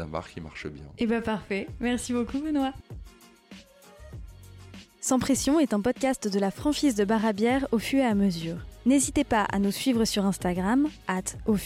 d'un 0.00 0.06
bar 0.06 0.28
qui 0.28 0.40
marche 0.40 0.66
bien. 0.66 0.84
Et 0.98 1.06
bah 1.06 1.20
parfait. 1.20 1.68
Merci 1.78 2.12
beaucoup 2.12 2.38
Benoît. 2.40 2.72
Sans 5.02 5.18
pression 5.18 5.60
est 5.60 5.74
un 5.74 5.80
podcast 5.80 6.28
de 6.28 6.38
la 6.38 6.50
franchise 6.50 6.94
de 6.94 7.04
bar 7.04 7.24
à 7.24 7.32
bière 7.32 7.66
au 7.70 7.78
fût 7.78 7.98
et 7.98 8.04
à 8.04 8.14
mesure. 8.14 8.56
N'hésitez 8.86 9.24
pas 9.24 9.42
à 9.42 9.58
nous 9.58 9.70
suivre 9.70 10.06
sur 10.06 10.24
Instagram, 10.24 10.88
at 11.06 11.36
au 11.46 11.56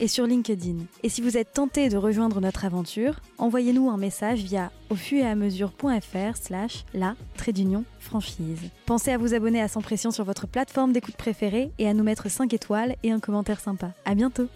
et 0.00 0.08
sur 0.08 0.26
LinkedIn. 0.26 0.78
Et 1.02 1.10
si 1.10 1.20
vous 1.20 1.36
êtes 1.36 1.52
tenté 1.52 1.90
de 1.90 1.98
rejoindre 1.98 2.40
notre 2.40 2.64
aventure, 2.64 3.20
envoyez-nous 3.36 3.90
un 3.90 3.98
message 3.98 4.40
via 4.40 4.70
au 4.88 4.94
et 5.12 5.22
à 5.22 5.34
mesure.fr 5.34 6.36
slash 6.36 6.84
la 6.94 7.14
trait 7.36 7.52
d'union 7.52 7.84
franchise. 7.98 8.70
Pensez 8.86 9.10
à 9.10 9.18
vous 9.18 9.34
abonner 9.34 9.60
à 9.60 9.68
Sans 9.68 9.82
pression 9.82 10.10
sur 10.10 10.24
votre 10.24 10.46
plateforme 10.46 10.92
d'écoute 10.92 11.16
préférée 11.16 11.70
et 11.78 11.88
à 11.88 11.94
nous 11.94 12.04
mettre 12.04 12.30
5 12.30 12.54
étoiles 12.54 12.96
et 13.02 13.10
un 13.10 13.20
commentaire 13.20 13.60
sympa. 13.60 13.92
À 14.06 14.14
bientôt! 14.14 14.48